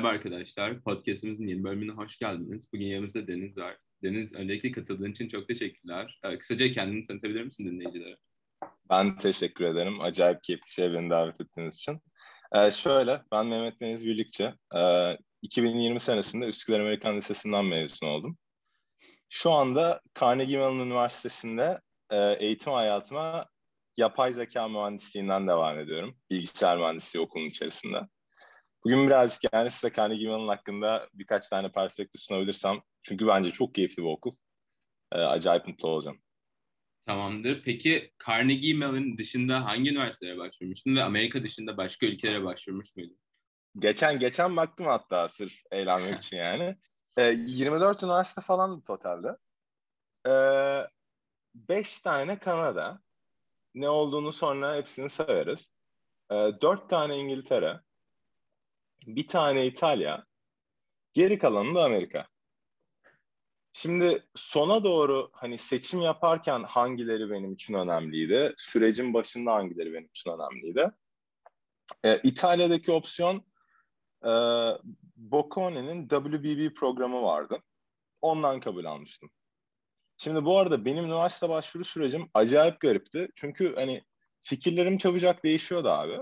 [0.00, 0.82] Merhaba arkadaşlar.
[0.82, 2.68] Podcast'imizin yeni bölümüne hoş geldiniz.
[2.72, 3.76] Bugün yanımızda Deniz var.
[4.02, 6.20] Deniz, öncelikle katıldığın için çok teşekkürler.
[6.24, 8.16] Ee, kısaca kendini tanıtabilir misin dinleyicilere?
[8.90, 10.00] Ben teşekkür ederim.
[10.00, 12.00] Acayip keyifli şey beni davet ettiğiniz için.
[12.54, 14.54] Ee, şöyle, ben Mehmet Deniz Birlikçi.
[14.76, 18.38] Ee, 2020 senesinde Üsküdar Amerikan Lisesi'nden mezun oldum.
[19.28, 23.46] Şu anda Carnegie Mellon Üniversitesi'nde e, eğitim hayatıma
[23.96, 26.16] yapay zeka mühendisliğinden devam ediyorum.
[26.30, 28.00] Bilgisayar mühendisliği okulun içerisinde.
[28.84, 32.80] Bugün birazcık yani size Carnegie Mellon hakkında birkaç tane perspektif sunabilirsem.
[33.02, 34.30] Çünkü bence çok keyifli bir okul.
[35.12, 36.18] Ee, acayip mutlu olacağım.
[37.06, 37.62] Tamamdır.
[37.62, 43.18] Peki Carnegie Mellon dışında hangi üniversitelere başvurmuştun ve Amerika dışında başka ülkelere başvurmuş muydun?
[43.78, 46.76] Geçen geçen baktım hatta sırf eğlenmek için yani.
[47.16, 49.36] Ee, 24 üniversite falan totalde.
[50.28, 50.86] Ee,
[51.54, 53.00] 5 tane Kanada.
[53.74, 55.70] Ne olduğunu sonra hepsini severiz.
[56.30, 57.80] Ee, 4 tane İngiltere.
[59.06, 60.24] Bir tane İtalya.
[61.12, 62.26] Geri kalanı da Amerika.
[63.72, 68.54] Şimdi sona doğru hani seçim yaparken hangileri benim için önemliydi?
[68.56, 70.90] Sürecin başında hangileri benim için önemliydi?
[72.04, 73.44] Ee, İtalya'daki opsiyon
[74.24, 74.30] e,
[75.16, 77.62] Boccone'nin WBB programı vardı.
[78.20, 79.30] Ondan kabul almıştım.
[80.16, 83.28] Şimdi bu arada benim üniversite başvuru sürecim acayip garipti.
[83.36, 84.04] Çünkü hani
[84.42, 86.18] fikirlerim çabucak değişiyordu abi.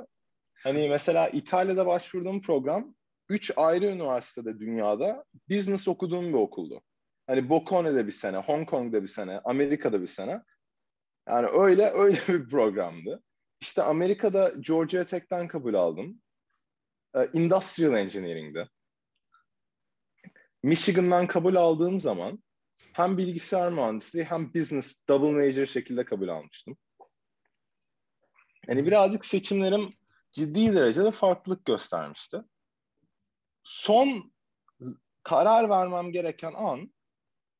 [0.63, 2.95] Hani mesela İtalya'da başvurduğum program
[3.29, 6.83] üç ayrı üniversitede dünyada business okuduğum bir okuldu.
[7.27, 10.43] Hani Boccone'de bir sene, Hong Kong'da bir sene, Amerika'da bir sene.
[11.29, 13.23] Yani öyle öyle bir programdı.
[13.61, 16.23] İşte Amerika'da Georgia Tech'ten kabul aldım.
[17.15, 18.69] Ee, Industrial Engineering'de.
[20.63, 22.43] Michigan'dan kabul aldığım zaman
[22.93, 26.77] hem bilgisayar mühendisliği hem business double major şekilde kabul almıştım.
[28.69, 29.98] Yani birazcık seçimlerim
[30.33, 32.39] ciddi derecede farklılık göstermişti.
[33.65, 34.33] Son
[35.23, 36.93] karar vermem gereken an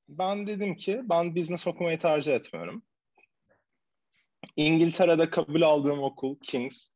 [0.09, 2.83] ben dedim ki ben business okumayı tercih etmiyorum.
[4.57, 6.93] İngiltere'de kabul aldığım okul King's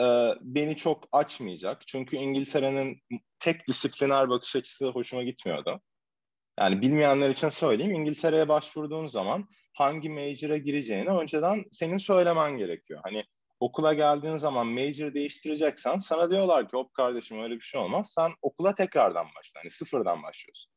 [0.00, 0.04] e,
[0.40, 1.88] beni çok açmayacak.
[1.88, 3.02] Çünkü İngiltere'nin
[3.38, 5.80] tek disipliner bakış açısı hoşuma gitmiyordu.
[6.60, 7.94] Yani bilmeyenler için söyleyeyim.
[7.94, 13.00] İngiltere'ye başvurduğun zaman hangi major'a gireceğini önceden senin söylemen gerekiyor.
[13.04, 13.24] Hani
[13.62, 18.12] okula geldiğin zaman major değiştireceksen sana diyorlar ki hop kardeşim öyle bir şey olmaz.
[18.14, 19.60] Sen okula tekrardan başla.
[19.60, 20.72] Hani sıfırdan başlıyorsun.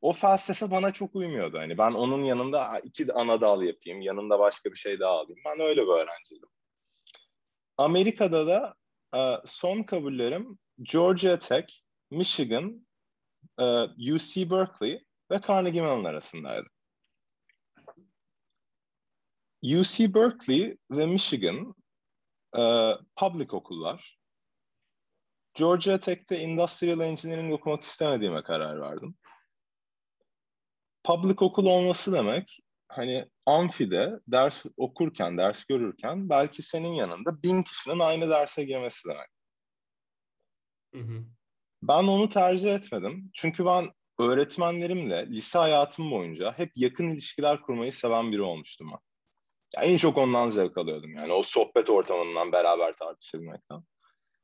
[0.00, 1.58] O felsefe bana çok uymuyordu.
[1.58, 5.40] Hani ben onun yanında iki ana dal yapayım, yanında başka bir şey daha alayım.
[5.46, 6.48] Ben öyle bir öğrenciydim.
[7.76, 8.74] Amerika'da da
[9.16, 11.66] e, son kabullerim Georgia Tech,
[12.10, 12.86] Michigan,
[13.58, 13.64] e,
[14.14, 16.68] UC Berkeley ve Carnegie Mellon arasındaydı.
[19.62, 21.74] UC Berkeley ve Michigan
[22.58, 22.62] e,
[23.16, 24.18] public okullar.
[25.54, 29.14] Georgia Tech'te Industrial Engineering okumak istemediğime karar verdim.
[31.04, 37.98] Public okul olması demek hani amfide ders okurken, ders görürken belki senin yanında bin kişinin
[37.98, 39.28] aynı derse girmesi demek.
[40.94, 41.24] Hı hı.
[41.82, 43.30] Ben onu tercih etmedim.
[43.34, 49.11] Çünkü ben öğretmenlerimle lise hayatım boyunca hep yakın ilişkiler kurmayı seven biri olmuştum ben.
[49.76, 53.82] Yani en çok ondan zevk alıyordum yani o sohbet ortamından beraber tartışabilmekten.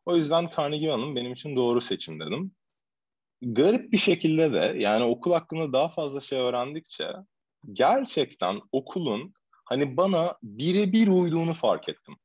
[0.07, 2.53] O yüzden Carnegie Mellon benim için doğru seçim dedim.
[3.43, 7.13] Garip bir şekilde de yani okul hakkında daha fazla şey öğrendikçe
[7.73, 9.35] gerçekten okulun
[9.65, 12.17] hani bana birebir uyduğunu fark ettim.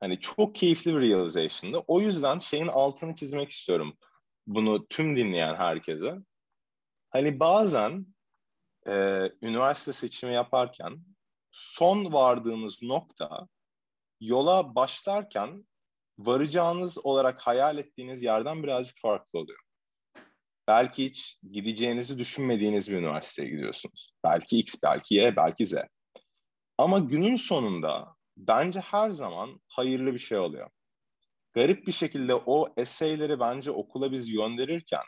[0.00, 1.84] Hani çok keyifli bir realization'dı.
[1.86, 3.96] O yüzden şeyin altını çizmek istiyorum.
[4.46, 6.14] Bunu tüm dinleyen herkese.
[7.10, 8.06] Hani bazen
[8.86, 8.92] e,
[9.42, 11.04] üniversite seçimi yaparken
[11.54, 13.48] son vardığınız nokta
[14.20, 15.66] yola başlarken
[16.18, 19.58] varacağınız olarak hayal ettiğiniz yerden birazcık farklı oluyor.
[20.68, 24.12] Belki hiç gideceğinizi düşünmediğiniz bir üniversiteye gidiyorsunuz.
[24.24, 25.74] Belki X, belki Y, belki Z.
[26.78, 30.70] Ama günün sonunda bence her zaman hayırlı bir şey oluyor.
[31.52, 35.04] Garip bir şekilde o eseyleri bence okula biz gönderirken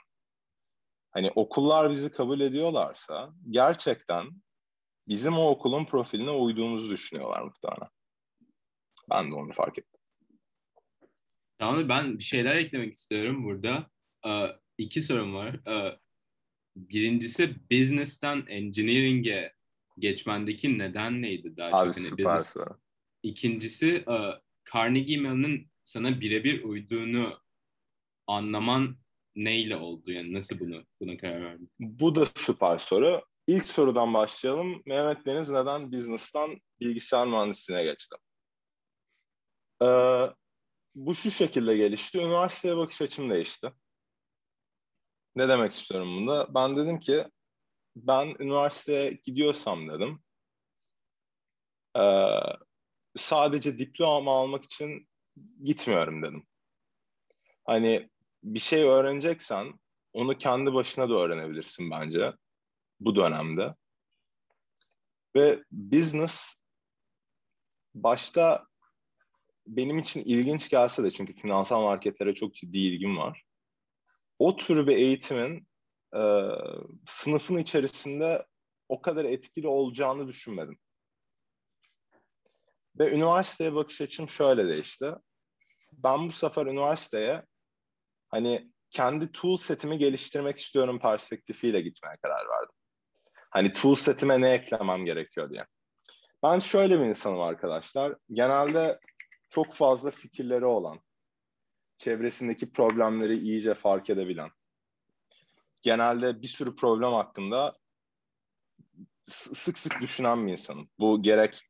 [1.10, 4.45] hani okullar bizi kabul ediyorlarsa gerçekten
[5.08, 7.88] bizim o okulun profiline uyduğumuzu düşünüyorlar muhtemelen.
[9.10, 10.00] Ben de onu fark ettim.
[11.58, 13.90] Tamam ben bir şeyler eklemek istiyorum burada.
[14.26, 14.46] Ee,
[14.78, 15.68] iki sorum var.
[15.68, 15.98] Ee,
[16.76, 19.52] birincisi business'tan engineering'e
[19.98, 21.96] geçmendeki neden neydi daha Abi çok?
[21.96, 22.52] Hani süper business...
[22.52, 22.78] soru.
[23.22, 24.16] İkincisi e,
[24.74, 27.40] Carnegie Mellon'ın sana birebir uyduğunu
[28.26, 28.96] anlaman
[29.36, 30.12] neyle oldu?
[30.12, 31.70] Yani nasıl bunu buna karar verdin?
[31.78, 33.22] Bu da süper soru.
[33.46, 34.82] İlk sorudan başlayalım.
[34.86, 38.16] Mehmet Deniz neden business'tan bilgisayar mühendisliğine geçti?
[39.82, 39.86] Ee,
[40.94, 42.18] bu şu şekilde gelişti.
[42.18, 43.72] Üniversiteye bakış açım değişti.
[45.36, 46.54] Ne demek istiyorum bunda?
[46.54, 47.26] Ben dedim ki
[47.96, 50.22] ben üniversiteye gidiyorsam dedim
[51.98, 52.28] ee,
[53.16, 55.08] sadece diploma almak için
[55.62, 56.46] gitmiyorum dedim.
[57.64, 58.10] Hani
[58.42, 59.80] bir şey öğreneceksen
[60.12, 62.32] onu kendi başına da öğrenebilirsin bence
[63.00, 63.74] bu dönemde.
[65.36, 66.62] Ve business
[67.94, 68.66] başta
[69.66, 73.42] benim için ilginç gelse de çünkü finansal marketlere çok ciddi ilgim var.
[74.38, 75.68] O tür bir eğitimin
[76.16, 76.20] e,
[77.06, 78.46] sınıfın içerisinde
[78.88, 80.78] o kadar etkili olacağını düşünmedim.
[82.98, 85.12] Ve üniversiteye bakış açım şöyle değişti.
[85.92, 87.42] Ben bu sefer üniversiteye
[88.28, 92.75] hani kendi tool setimi geliştirmek istiyorum perspektifiyle gitmeye karar verdim.
[93.50, 95.66] Hani tool setime ne eklemem gerekiyor diye.
[96.42, 98.14] Ben şöyle bir insanım arkadaşlar.
[98.32, 99.00] Genelde
[99.50, 101.00] çok fazla fikirleri olan,
[101.98, 104.50] çevresindeki problemleri iyice fark edebilen,
[105.82, 107.74] genelde bir sürü problem hakkında
[109.24, 110.88] sık sık düşünen bir insanım.
[110.98, 111.62] Bu gerek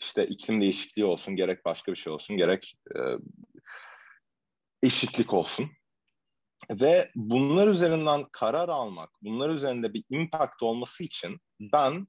[0.00, 3.00] işte iklim değişikliği olsun, gerek başka bir şey olsun, gerek e,
[4.82, 5.70] eşitlik olsun.
[6.70, 12.06] Ve bunlar üzerinden karar almak, bunlar üzerinde bir impact olması için ben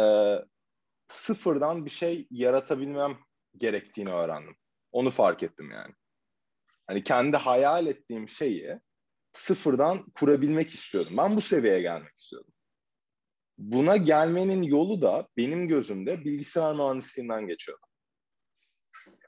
[0.00, 0.36] e,
[1.08, 3.18] sıfırdan bir şey yaratabilmem
[3.56, 4.56] gerektiğini öğrendim.
[4.92, 5.94] Onu fark ettim yani.
[6.86, 8.80] Hani kendi hayal ettiğim şeyi
[9.32, 11.16] sıfırdan kurabilmek istiyordum.
[11.16, 12.54] Ben bu seviyeye gelmek istiyordum.
[13.58, 17.86] Buna gelmenin yolu da benim gözümde bilgisayar mühendisliğinden geçiyordu.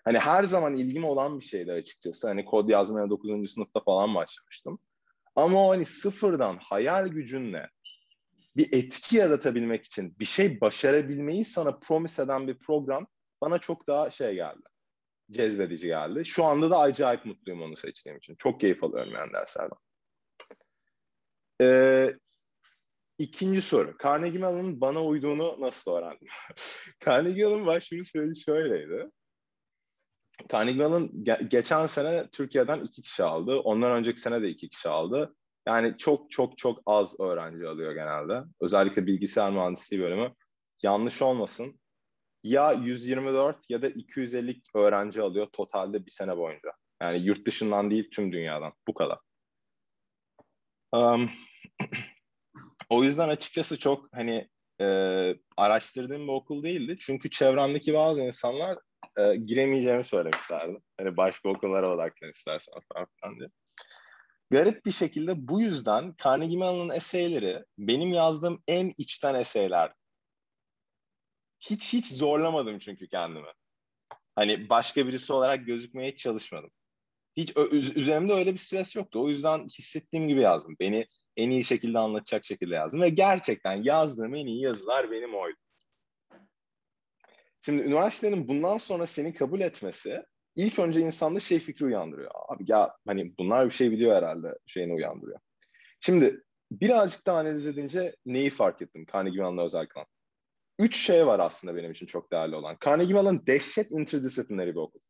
[0.06, 2.28] Hani her zaman ilgim olan bir şeydi açıkçası.
[2.28, 3.52] Hani kod yazmaya 9.
[3.52, 4.78] sınıfta falan başlamıştım.
[5.36, 7.70] Ama o hani sıfırdan hayal gücünle
[8.56, 13.06] bir etki yaratabilmek için bir şey başarabilmeyi sana promise eden bir program
[13.40, 14.62] bana çok daha şey geldi.
[15.30, 16.24] Cezbedici geldi.
[16.24, 18.34] Şu anda da acayip mutluyum onu seçtiğim için.
[18.38, 19.78] Çok keyif alıyorum yani derslerden.
[21.60, 22.16] Ee,
[23.18, 23.96] ikinci soru.
[24.04, 26.28] Carnegie Mellon'un bana uyduğunu nasıl öğrendim?
[27.04, 29.10] Carnegie Mellon başvuru süreci şöyleydi.
[30.52, 33.58] Carnegie Mellon ge- geçen sene Türkiye'den iki kişi aldı.
[33.58, 35.34] Ondan önceki sene de iki kişi aldı.
[35.68, 38.42] Yani çok çok çok az öğrenci alıyor genelde.
[38.60, 40.34] Özellikle bilgisayar mühendisliği bölümü.
[40.82, 41.80] Yanlış olmasın.
[42.44, 46.70] Ya 124 ya da 250 öğrenci alıyor totalde bir sene boyunca.
[47.02, 48.72] Yani yurt dışından değil tüm dünyadan.
[48.88, 49.18] Bu kadar.
[50.92, 51.30] Um,
[52.90, 54.48] o yüzden açıkçası çok hani
[54.80, 54.86] e,
[55.56, 56.96] araştırdığım bir okul değildi.
[57.00, 58.78] Çünkü çevremdeki bazı insanlar
[59.18, 60.78] e, giremeyeceğimi söylemişlerdi.
[60.98, 63.48] Hani başka okullara odaklan istersen falan diye.
[64.50, 69.92] Garip bir şekilde bu yüzden Carnegie Mellon'un eseyleri benim yazdığım en içten eseyler.
[71.60, 73.48] Hiç hiç zorlamadım çünkü kendimi.
[74.34, 76.70] Hani başka birisi olarak gözükmeye çalışmadım.
[77.36, 79.22] Hiç üzerimde öyle bir stres yoktu.
[79.22, 80.76] O yüzden hissettiğim gibi yazdım.
[80.80, 83.00] Beni en iyi şekilde anlatacak şekilde yazdım.
[83.00, 85.56] Ve gerçekten yazdığım en iyi yazılar benim oydu.
[87.66, 90.22] Şimdi üniversitenin bundan sonra seni kabul etmesi
[90.56, 92.30] ilk önce insanda şey fikri uyandırıyor.
[92.48, 95.38] Abi ya hani bunlar bir şey biliyor herhalde şeyini uyandırıyor.
[96.00, 100.06] Şimdi birazcık daha analiz edince neyi fark ettim Carnegie Mellon'la özellikle?
[100.78, 102.76] Üç şey var aslında benim için çok değerli olan.
[102.84, 105.00] Carnegie Mellon dehşet interdisiplineri bir okul.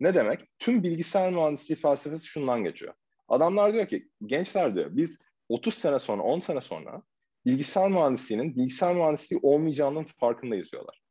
[0.00, 0.40] Ne demek?
[0.58, 2.94] Tüm bilgisayar mühendisliği felsefesi şundan geçiyor.
[3.28, 7.02] Adamlar diyor ki, gençler diyor, biz 30 sene sonra, 10 sene sonra
[7.46, 11.07] bilgisayar mühendisliğinin bilgisayar mühendisliği olmayacağının farkındayız diyorlar.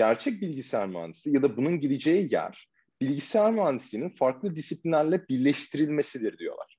[0.00, 2.68] Gerçek bilgisayar mühendisliği ya da bunun gideceği yer
[3.00, 6.78] bilgisayar mühendisliğinin farklı disiplinlerle birleştirilmesidir diyorlar.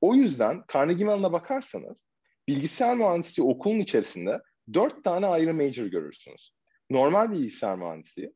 [0.00, 2.06] O yüzden Carnegie Mellon'a bakarsanız
[2.48, 4.40] bilgisayar mühendisliği okulun içerisinde
[4.74, 6.54] dört tane ayrı major görürsünüz.
[6.90, 8.32] Normal bilgisayar mühendisliği,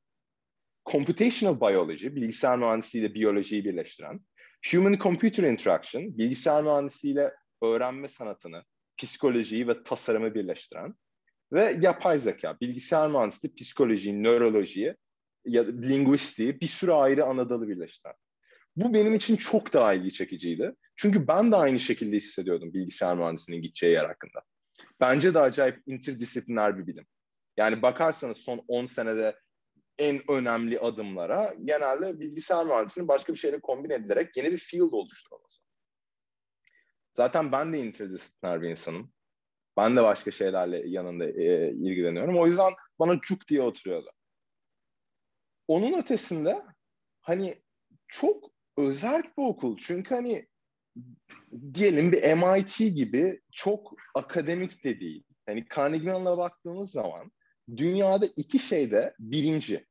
[0.92, 4.20] computational biology, bilgisayar mühendisliği ile biyolojiyi birleştiren,
[4.70, 7.30] human computer interaction, bilgisayar mühendisliği ile
[7.62, 8.62] öğrenme sanatını,
[8.96, 10.94] psikolojiyi ve tasarımı birleştiren
[11.52, 14.96] ve yapay zeka, bilgisayar mühendisliği, psikolojiyi, nörolojiyi
[15.44, 18.14] ya linguistiği bir sürü ayrı ana dalı birleştiren.
[18.76, 20.72] Bu benim için çok daha ilgi çekiciydi.
[20.96, 24.42] Çünkü ben de aynı şekilde hissediyordum bilgisayar mühendisliğinin gideceği yer hakkında.
[25.00, 27.06] Bence de acayip interdisipliner bir bilim.
[27.56, 29.36] Yani bakarsanız son 10 senede
[29.98, 35.64] en önemli adımlara genelde bilgisayar mühendisliğinin başka bir şeyle kombin edilerek yeni bir field oluşturulması.
[37.12, 39.12] Zaten ben de interdisipliner bir insanım.
[39.76, 42.38] Ben de başka şeylerle yanında e, ilgileniyorum.
[42.38, 44.10] O yüzden bana cuk diye oturuyordu.
[45.68, 46.62] Onun ötesinde
[47.20, 47.62] hani
[48.08, 49.76] çok özel bir okul.
[49.76, 50.48] Çünkü hani
[51.74, 55.24] diyelim bir MIT gibi çok akademik de değil.
[55.46, 57.32] Hani Carnegie Mellon'a baktığımız zaman
[57.76, 59.86] dünyada iki şeyde birinci.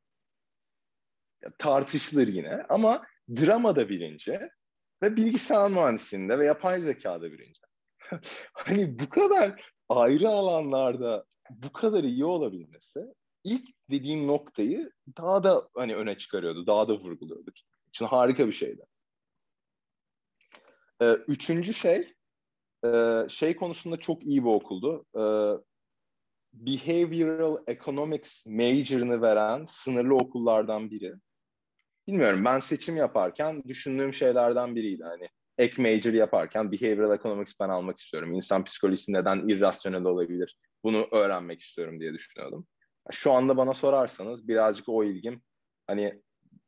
[1.44, 4.39] Ya, tartışılır yine ama dramada birinci
[5.04, 7.62] ve bilgisayar mühendisliğinde ve yapay zekada birinci.
[8.54, 13.06] hani bu kadar ayrı alanlarda bu kadar iyi olabilmesi
[13.44, 17.51] ilk dediğim noktayı daha da hani öne çıkarıyordu, daha da vurguluyordu.
[17.89, 18.86] için harika bir şeydi.
[21.01, 22.13] Ee, üçüncü şey,
[22.86, 25.06] e, şey konusunda çok iyi bir okuldu.
[25.15, 25.65] Ee,
[26.54, 31.13] Behavioral Economics major'ını veren sınırlı okullardan biri.
[32.08, 35.04] Bilmiyorum ben seçim yaparken düşündüğüm şeylerden biriydi.
[35.04, 38.33] Hani ek major yaparken behavioral economics ben almak istiyorum.
[38.33, 40.57] İnsan psikolojisi neden irrasyonel olabilir?
[40.83, 42.67] Bunu öğrenmek istiyorum diye düşünüyordum.
[43.12, 45.41] Şu anda bana sorarsanız birazcık o ilgim
[45.88, 46.21] hani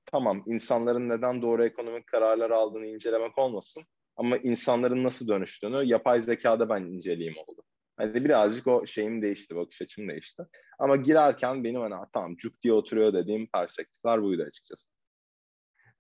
[0.06, 3.84] tamam insanların neden doğru ekonomik kararlar aldığını incelemek olmasın
[4.16, 7.64] ama insanların nasıl dönüştüğünü yapay zekada ben inceleyeyim oldu.
[7.98, 10.44] Hani birazcık o şeyim değişti, bakış açım değişti.
[10.80, 14.90] Ama girerken benim hani tamam cuk diye oturuyor dediğim perspektifler buydu açıkçası.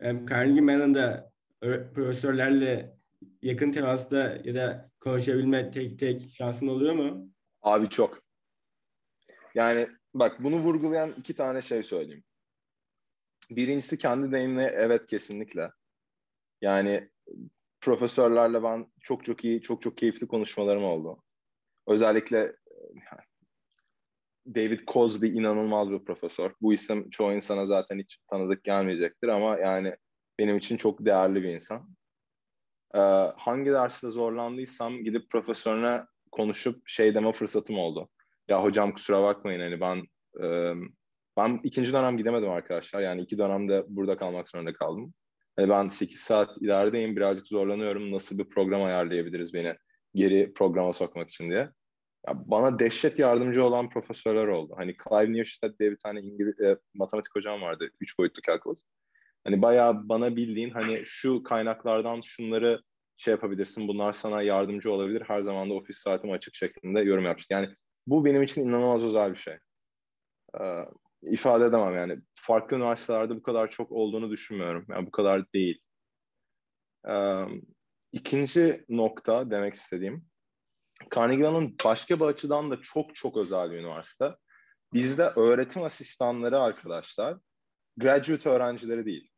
[0.01, 2.98] Carnegie Mellon'da profesörlerle
[3.42, 7.30] yakın temasta ya da konuşabilme tek tek şansın oluyor mu?
[7.62, 8.22] Abi çok.
[9.56, 12.24] Yani bak bunu vurgulayan iki tane şey söyleyeyim.
[13.50, 15.72] Birincisi kendi deneyimle evet kesinlikle.
[16.62, 17.10] Yani
[17.82, 21.24] profesörlerle ben çok çok iyi, çok çok keyifli konuşmalarım oldu.
[21.88, 22.52] Özellikle
[24.48, 26.54] David Cosby inanılmaz bir profesör.
[26.62, 29.96] Bu isim çoğu insana zaten hiç tanıdık gelmeyecektir ama yani
[30.39, 31.89] benim için çok değerli bir insan.
[32.96, 33.00] Ee,
[33.38, 36.01] hangi derste zorlandıysam gidip profesörüne
[36.32, 38.10] konuşup şey deme fırsatım oldu.
[38.48, 40.03] Ya hocam kusura bakmayın hani ben
[40.44, 40.74] e,
[41.38, 43.01] ben ikinci dönem gidemedim arkadaşlar.
[43.01, 45.13] Yani iki dönemde burada kalmak zorunda kaldım.
[45.56, 48.12] Hani ben 8 saat ilerideyim birazcık zorlanıyorum.
[48.12, 49.75] Nasıl bir program ayarlayabiliriz beni
[50.15, 51.70] geri programa sokmak için diye.
[52.27, 54.74] Ya bana dehşet yardımcı olan profesörler oldu.
[54.77, 57.89] Hani Clive Neustad diye bir tane İngiliz e, matematik hocam vardı.
[58.01, 58.79] Üç boyutlu kalkulus.
[59.48, 62.82] Hani bayağı bana bildiğin hani şu kaynaklardan şunları
[63.18, 63.88] şey yapabilirsin.
[63.88, 65.24] Bunlar sana yardımcı olabilir.
[65.27, 67.54] Her zaman da ofis saatim açık şeklinde yorum yapmıştı.
[67.54, 67.70] Yani
[68.08, 69.58] bu benim için inanılmaz özel bir şey.
[70.62, 70.86] Ee,
[71.22, 72.22] ifade edemem yani.
[72.36, 74.86] Farklı üniversitelerde bu kadar çok olduğunu düşünmüyorum.
[74.89, 75.82] Yani bu kadar değil.
[77.10, 77.44] Ee,
[78.12, 80.25] ikinci nokta demek istediğim
[81.16, 84.36] Carnegie Mellon başka bir açıdan da çok çok özel bir üniversite.
[84.94, 87.38] Bizde öğretim asistanları arkadaşlar
[87.98, 89.32] graduate öğrencileri değil.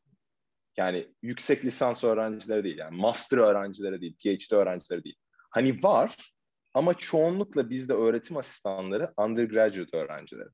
[0.79, 2.77] Yani yüksek lisans öğrencileri değil.
[2.77, 5.15] Yani master öğrencileri değil, PhD öğrencileri değil.
[5.49, 6.33] Hani var
[6.73, 10.49] ama çoğunlukla bizde öğretim asistanları undergraduate öğrencileri.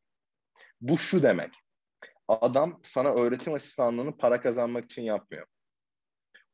[0.81, 1.53] Bu şu demek.
[2.27, 5.47] Adam sana öğretim asistanlığını para kazanmak için yapmıyor.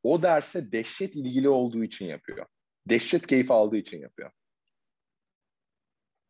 [0.04, 2.46] O derse dehşet ilgili olduğu için yapıyor.
[2.90, 4.32] Dehşet keyif aldığı için yapıyor.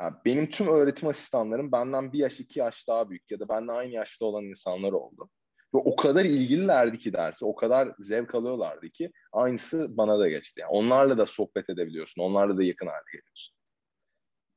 [0.01, 3.73] Yani benim tüm öğretim asistanlarım benden bir yaş iki yaş daha büyük ya da benden
[3.73, 5.29] aynı yaşta olan insanlar oldu.
[5.73, 10.61] Ve o kadar ilgililerdi ki dersi, o kadar zevk alıyorlardı ki aynısı bana da geçti.
[10.61, 13.55] Yani onlarla da sohbet edebiliyorsun, onlarla da yakın hale geliyorsun.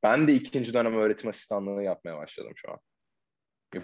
[0.02, 2.78] Ben de ikinci dönem öğretim asistanlığı yapmaya başladım şu an.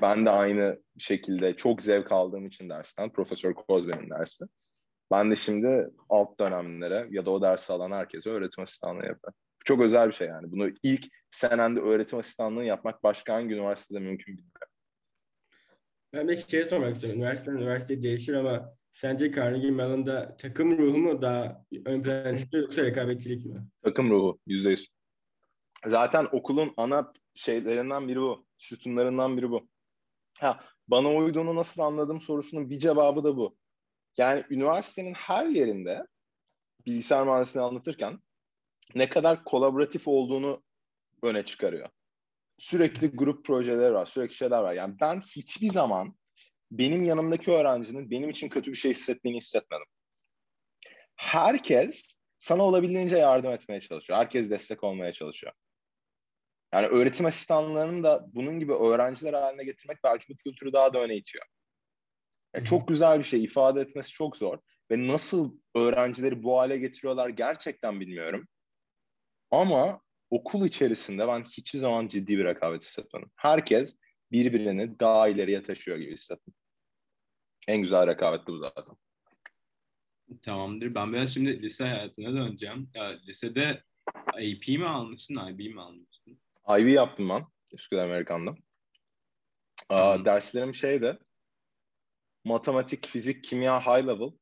[0.02, 4.44] Ben de aynı şekilde çok zevk aldığım için dersten, Profesör Kozben'in dersi.
[5.10, 9.38] Ben de şimdi alt dönemlere ya da o dersi alan herkese öğretim asistanlığı yapıyorum.
[9.64, 10.52] Çok özel bir şey yani.
[10.52, 14.69] Bunu ilk senende öğretim asistanlığı yapmak başka hangi üniversitede mümkün bilmiyorum.
[16.12, 17.20] Ben de şey sormak istiyorum.
[17.20, 22.82] Üniversiteden üniversiteye değişir ama sence Carnegie Mellon'da takım ruhu mu daha ön plana çıkıyor yoksa
[22.82, 23.66] rekabetçilik mi?
[23.82, 24.38] Takım ruhu.
[24.46, 24.86] Yüzde yüz.
[25.86, 28.46] Zaten okulun ana şeylerinden biri bu.
[28.58, 29.68] Sütunlarından biri bu.
[30.38, 33.56] Ha, bana uyduğunu nasıl anladım sorusunun bir cevabı da bu.
[34.16, 36.06] Yani üniversitenin her yerinde
[36.86, 38.18] bilgisayar mühendisliğini anlatırken
[38.94, 40.62] ne kadar kolaboratif olduğunu
[41.22, 41.88] öne çıkarıyor.
[42.60, 44.72] Sürekli grup projeleri var, sürekli şeyler var.
[44.74, 46.14] Yani ben hiçbir zaman
[46.70, 49.86] benim yanımdaki öğrencinin benim için kötü bir şey hissettiğini hissetmedim.
[51.16, 54.18] Herkes sana olabildiğince yardım etmeye çalışıyor.
[54.18, 55.52] Herkes destek olmaya çalışıyor.
[56.74, 61.16] Yani öğretim asistanlarının da bunun gibi öğrenciler haline getirmek belki bu kültürü daha da öne
[61.16, 61.44] itiyor.
[62.54, 63.44] Yani çok güzel bir şey.
[63.44, 64.58] ifade etmesi çok zor.
[64.90, 68.48] Ve nasıl öğrencileri bu hale getiriyorlar gerçekten bilmiyorum.
[69.50, 70.00] Ama
[70.30, 73.30] okul içerisinde ben hiçbir zaman ciddi bir rekabet hissetmedim.
[73.36, 73.96] Herkes
[74.32, 76.54] birbirini daha ileriye taşıyor gibi hissettim.
[77.68, 78.94] En güzel rekabet bu zaten.
[80.42, 80.94] Tamamdır.
[80.94, 82.90] Ben biraz şimdi lise hayatına döneceğim.
[82.94, 83.84] Ya, lisede
[84.26, 86.40] AP mi almıştın, IB mi almıştın?
[86.78, 87.46] IB yaptım ben.
[87.72, 88.54] Üsküdar Amerikan'da.
[89.88, 91.18] Aa, derslerim şeydi.
[92.44, 94.32] Matematik, fizik, kimya high level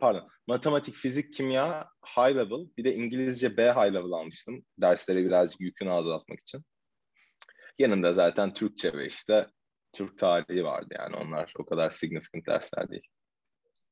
[0.00, 4.64] pardon matematik, fizik, kimya high level bir de İngilizce B high level almıştım.
[4.78, 6.64] Dersleri birazcık yükünü azaltmak için.
[7.78, 9.46] Yanında zaten Türkçe ve işte
[9.92, 13.06] Türk tarihi vardı yani onlar o kadar significant dersler değil.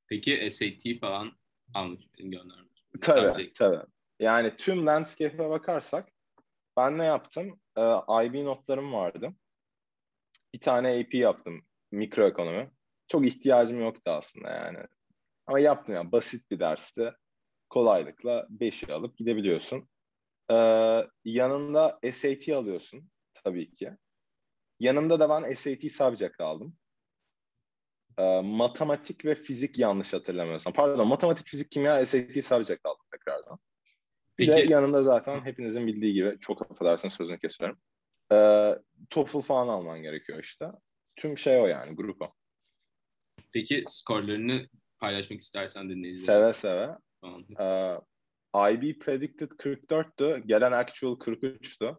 [0.08, 1.32] Peki SAT falan
[1.74, 2.82] almış göndermiş.
[3.00, 3.58] Tabii Subject.
[3.58, 3.86] tabii.
[4.20, 6.08] Yani tüm landscape'e bakarsak
[6.76, 7.60] ben ne yaptım?
[7.78, 9.34] Ee, IB notlarım vardı.
[10.54, 12.70] Bir tane AP yaptım mikroekonomi.
[13.08, 14.78] Çok ihtiyacım yoktu aslında yani.
[15.46, 17.14] Ama yaptım yani basit bir derste
[17.70, 19.88] kolaylıkla 5'i alıp gidebiliyorsun.
[20.50, 23.90] Ee, yanında SAT alıyorsun tabii ki.
[24.80, 26.76] Yanında da ben SAT subject aldım.
[28.18, 30.72] Ee, matematik ve fizik yanlış hatırlamıyorsam.
[30.72, 33.58] Pardon matematik, fizik, kimya, SAT subject aldım tekrardan.
[34.38, 34.68] Bir Peki.
[34.68, 37.78] de yanında zaten hepinizin bildiği gibi çok affedersin sözünü kesiyorum.
[38.32, 38.74] Ee,
[39.10, 40.66] TOEFL falan alman gerekiyor işte.
[41.16, 42.32] Tüm şey o yani grup o.
[43.52, 46.34] Peki skorlarını paylaşmak istersen dinleyiciler.
[46.34, 46.98] Seve seve.
[47.60, 47.96] Ee,
[48.72, 50.46] IB predicted 44'tü.
[50.46, 51.96] Gelen actual 43'tü.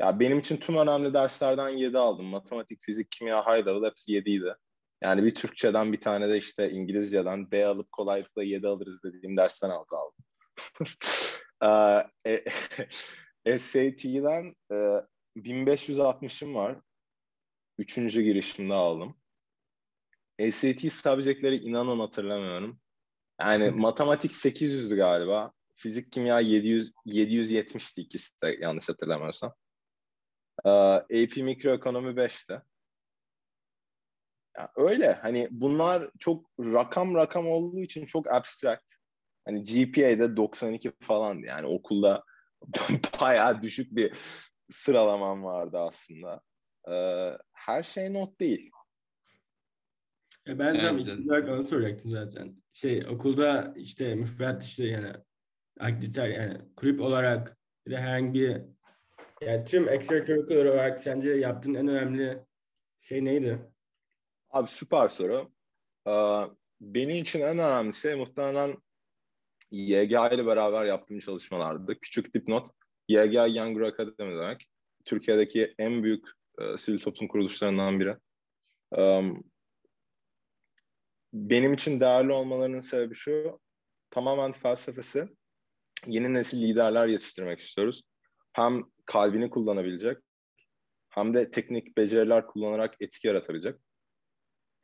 [0.00, 2.26] Ya benim için tüm önemli derslerden 7 aldım.
[2.26, 4.54] Matematik, fizik, kimya, high level hepsi 7'ydi.
[5.02, 9.70] Yani bir Türkçeden bir tane de işte İngilizceden B alıp kolaylıkla 7 alırız dediğim dersten
[9.70, 10.24] 6 aldım.
[12.26, 12.44] e,
[13.58, 14.76] SAT'den e,
[15.36, 16.78] 1560'ım var.
[17.78, 19.16] Üçüncü girişimde aldım.
[20.38, 22.80] SAT subject'leri inanın hatırlamıyorum.
[23.40, 25.52] Yani matematik 800'dü galiba.
[25.74, 29.54] Fizik, kimya 700 770'ti ikisi de yanlış hatırlamıyorsam.
[30.64, 32.62] Ee, AP mikroekonomi 5'te.
[34.58, 38.94] Yani öyle hani bunlar çok rakam rakam olduğu için çok abstract.
[39.44, 42.24] Hani GPA'de 92 falan yani okulda
[43.20, 44.12] bayağı düşük bir
[44.70, 46.40] sıralamam vardı aslında.
[46.90, 48.70] Ee, her şey not değil.
[50.48, 51.06] E ben tam evet.
[51.06, 52.56] ikinci olarak onu soracaktım zaten.
[52.72, 55.12] Şey okulda işte müfredat işte yani
[55.80, 58.62] aktiviteler yani kulüp olarak bir de herhangi bir
[59.40, 62.42] yani tüm extracurricular olarak sence yaptığın en önemli
[63.00, 63.58] şey neydi?
[64.50, 65.52] Abi süper soru.
[66.08, 66.42] Ee,
[66.80, 68.76] benim için en önemli şey muhtemelen
[69.70, 72.00] YG ile beraber yaptığım çalışmalardı.
[72.00, 72.66] Küçük dipnot.
[73.08, 74.70] YG Younger Academy demek.
[75.04, 76.24] Türkiye'deki en büyük
[76.58, 78.16] e, sivil toplum kuruluşlarından biri.
[78.90, 79.44] Um,
[81.36, 83.60] benim için değerli olmalarının sebebi şu.
[84.10, 85.28] Tamamen felsefesi.
[86.06, 88.02] Yeni nesil liderler yetiştirmek istiyoruz.
[88.52, 90.18] Hem kalbini kullanabilecek
[91.16, 93.80] hem de teknik beceriler kullanarak etki yaratabilecek.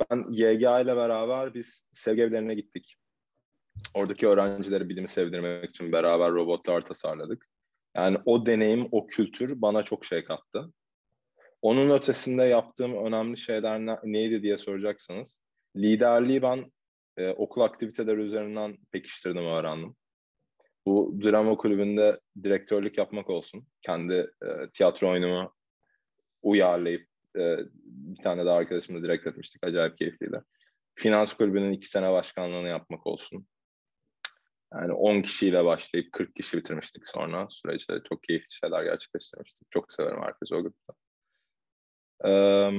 [0.00, 2.96] Ben YG ile beraber biz sevgi evlerine gittik.
[3.94, 7.46] Oradaki öğrencilere bilimi sevdirmek için beraber robotlar tasarladık.
[7.96, 10.72] Yani o deneyim, o kültür bana çok şey kattı.
[11.62, 15.42] Onun ötesinde yaptığım önemli şeyler ne, neydi diye soracaksanız,
[15.76, 16.72] liderliği ben
[17.16, 19.96] e, okul aktiviteleri üzerinden pekiştirdim, öğrendim.
[20.86, 23.66] Bu drama kulübünde direktörlük yapmak olsun.
[23.82, 25.54] Kendi e, tiyatro oyunumu
[26.42, 27.08] uyarlayıp
[27.38, 29.64] e, bir tane daha arkadaşımla direkt etmiştik.
[29.64, 30.42] Acayip keyifliydi.
[30.94, 33.46] Finans kulübünün iki sene başkanlığını yapmak olsun.
[34.74, 37.46] Yani 10 kişiyle başlayıp 40 kişi bitirmiştik sonra.
[37.50, 39.70] Süreçte çok keyifli şeyler gerçekleştirmiştik.
[39.70, 40.94] Çok severim herkesi o grupta.
[42.24, 42.70] Ee,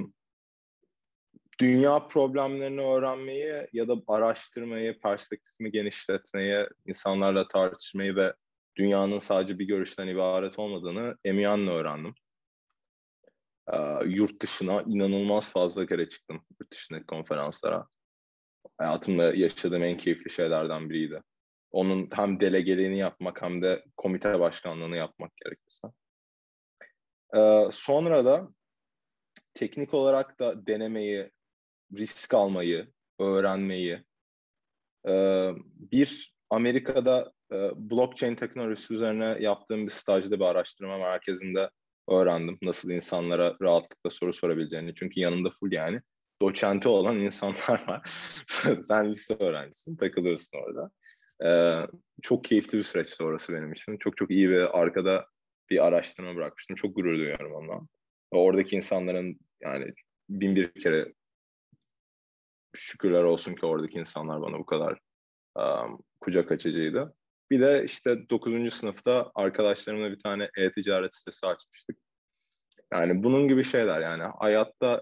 [1.59, 8.33] dünya problemlerini öğrenmeyi ya da araştırmayı, perspektifimi genişletmeyi, insanlarla tartışmayı ve
[8.77, 12.15] dünyanın sadece bir görüşten ibaret olmadığını emiyanla öğrendim.
[13.73, 17.87] Ee, yurt dışına inanılmaz fazla kere çıktım yurt dışındaki konferanslara.
[18.77, 21.21] Hayatımda yaşadığım en keyifli şeylerden biriydi.
[21.71, 25.87] Onun hem delegeliğini yapmak hem de komite başkanlığını yapmak gerekirse.
[27.35, 28.49] Ee, sonra da
[29.53, 31.31] teknik olarak da denemeyi,
[31.97, 32.87] risk almayı,
[33.19, 34.03] öğrenmeyi,
[35.91, 37.33] bir Amerika'da
[37.75, 41.69] blockchain teknolojisi üzerine yaptığım bir stajda bir araştırma merkezinde
[42.09, 42.57] öğrendim.
[42.61, 44.95] Nasıl insanlara rahatlıkla soru sorabileceğini.
[44.95, 46.01] Çünkü yanımda full yani
[46.41, 48.01] doçenti olan insanlar var.
[48.81, 50.91] Sen lise öğrencisin, takılıyorsun orada.
[52.21, 53.97] Çok keyifli bir süreçti orası benim için.
[53.97, 55.25] Çok çok iyi bir arkada
[55.69, 56.75] bir araştırma bırakmıştım.
[56.75, 57.87] Çok gurur duyuyorum ondan.
[58.33, 59.93] Ve oradaki insanların yani
[60.29, 61.13] bin bir kere
[62.75, 64.99] şükürler olsun ki oradaki insanlar bana bu kadar
[65.55, 67.13] um, kucak açıcıydı.
[67.51, 68.73] Bir de işte 9.
[68.73, 71.97] sınıfta arkadaşlarımla bir tane e-ticaret sitesi açmıştık.
[72.93, 75.01] Yani bunun gibi şeyler yani hayatta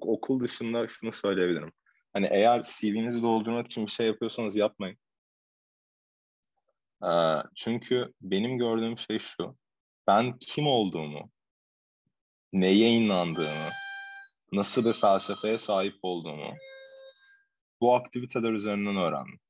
[0.00, 1.72] okul dışında şunu söyleyebilirim.
[2.12, 4.98] Hani eğer CV'nizi doldurmak için bir şey yapıyorsanız yapmayın.
[7.04, 9.56] Ee, çünkü benim gördüğüm şey şu.
[10.06, 11.30] Ben kim olduğumu,
[12.52, 13.70] neye inandığımı,
[14.52, 16.54] nasıl bir felsefeye sahip olduğumu
[17.84, 19.40] bu aktiviteler üzerinden öğrendim.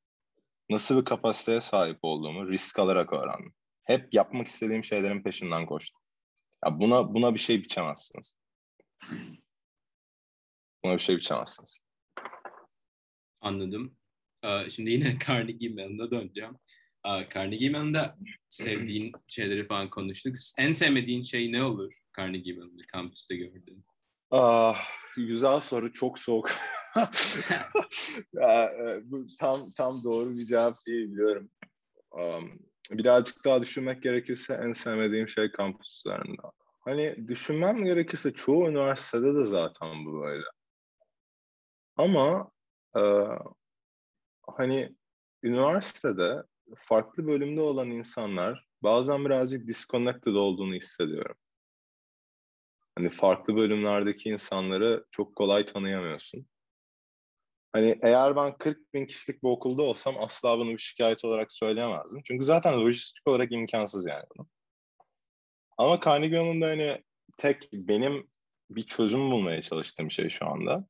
[0.70, 3.54] Nasıl bir kapasiteye sahip olduğumu risk alarak öğrendim.
[3.84, 6.00] Hep yapmak istediğim şeylerin peşinden koştum.
[6.64, 8.36] Ya buna buna bir şey biçemezsiniz.
[10.84, 11.80] Buna bir şey biçemezsiniz.
[13.40, 13.96] Anladım.
[14.42, 16.58] Ee, şimdi yine Carnegie Mellon'a döneceğim.
[17.34, 18.18] Carnegie Mellon'da
[18.48, 20.36] sevdiğin şeyleri falan konuştuk.
[20.58, 23.84] En sevmediğin şey ne olur Carnegie Mellon'da kampüste gördüğün?
[24.30, 24.76] Ah,
[25.16, 25.92] güzel soru.
[25.92, 26.50] Çok soğuk.
[28.42, 28.70] E,
[29.04, 31.50] bu tam tam doğru bir cevap değil biliyorum.
[32.10, 32.58] Um,
[32.90, 36.42] birazcık daha düşünmek gerekirse en sevmediğim şey kampüslerinde.
[36.80, 40.44] Hani düşünmem gerekirse çoğu üniversitede de zaten bu böyle.
[41.96, 42.50] Ama
[42.96, 43.00] e,
[44.56, 44.96] hani
[45.42, 46.42] üniversitede
[46.76, 51.36] farklı bölümde olan insanlar bazen birazcık disconnected olduğunu hissediyorum.
[52.98, 56.46] Hani farklı bölümlerdeki insanları çok kolay tanıyamıyorsun.
[57.72, 62.22] Hani eğer ben 40 bin kişilik bir okulda olsam asla bunu bir şikayet olarak söyleyemezdim.
[62.24, 64.48] Çünkü zaten lojistik olarak imkansız yani bunu.
[65.78, 67.04] Ama Carnegie Mellon'da hani
[67.36, 68.30] tek benim
[68.70, 70.86] bir çözüm bulmaya çalıştığım şey şu anda.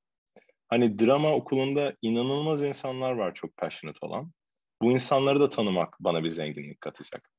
[0.69, 4.33] Hani drama okulunda inanılmaz insanlar var çok passionate olan.
[4.83, 7.31] Bu insanları da tanımak bana bir zenginlik katacak.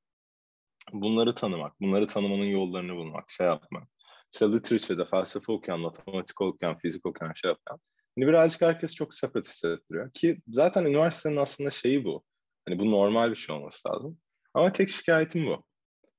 [0.93, 3.94] Bunları tanımak, bunları tanımanın yollarını bulmak, şey yapmak.
[4.35, 7.79] İşte literature'da felsefe okuyan, matematik okuyan, fizik okuyan şey yapan.
[8.15, 10.11] Hani birazcık herkes çok separate hissettiriyor.
[10.13, 12.23] Ki zaten üniversitenin aslında şeyi bu.
[12.67, 14.17] Hani bu normal bir şey olması lazım.
[14.53, 15.63] Ama tek şikayetim bu.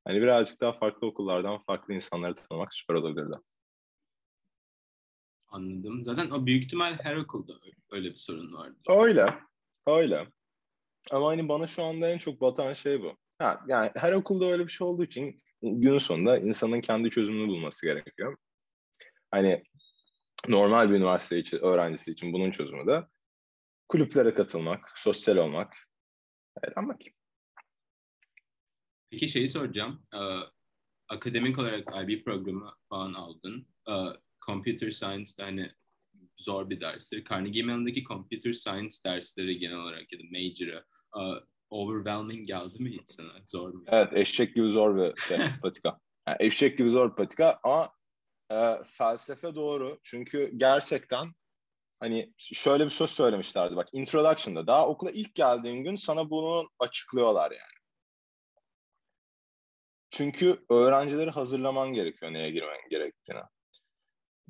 [0.04, 3.36] Hani birazcık daha farklı okullardan farklı insanları tanımak süper olabilirdi.
[5.48, 6.04] Anladım.
[6.04, 7.52] Zaten o büyük ihtimal her okulda
[7.90, 8.76] öyle bir sorun vardı.
[8.88, 9.26] Öyle.
[9.86, 10.26] Öyle.
[11.10, 13.16] Ama hani bana şu anda en çok batan şey bu.
[13.38, 17.86] Ha, yani her okulda öyle bir şey olduğu için gün sonunda insanın kendi çözümünü bulması
[17.86, 18.36] gerekiyor.
[19.30, 19.62] Hani
[20.48, 23.06] normal bir üniversite için, öğrencisi için bunun çözümü de
[23.88, 25.76] kulüplere katılmak, sosyal olmak,
[26.62, 27.14] eğlenmek.
[29.10, 30.02] Peki şeyi soracağım.
[30.14, 30.18] Ee,
[31.08, 33.66] akademik olarak IB programı falan aldın.
[33.88, 33.92] Ee,
[34.46, 35.72] computer Science'da hani
[36.36, 37.24] zor bir derstir.
[37.30, 43.10] Carnegie Mellon'daki Computer Science dersleri genel olarak ya da major'ı uh, overwhelming geldi mi hiç
[43.10, 43.32] sana?
[43.46, 43.84] Zor mu?
[43.86, 45.98] Evet eşek gibi zor bir şey, patika.
[46.28, 47.90] Yani eşek gibi zor bir patika ama
[48.50, 49.98] e, felsefe doğru.
[50.02, 51.32] Çünkü gerçekten
[52.00, 57.50] hani şöyle bir söz söylemişlerdi bak introduction'da daha okula ilk geldiğin gün sana bunu açıklıyorlar
[57.50, 57.76] yani.
[60.10, 63.40] Çünkü öğrencileri hazırlaman gerekiyor neye girmen gerektiğini.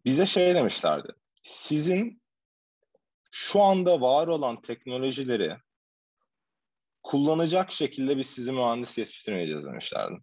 [0.05, 1.09] Bize şey demişlerdi.
[1.42, 2.22] Sizin
[3.31, 5.57] şu anda var olan teknolojileri
[7.06, 10.14] kullanacak şekilde biz sizi mühendis yetiştirmeyeceğiz demişlerdi.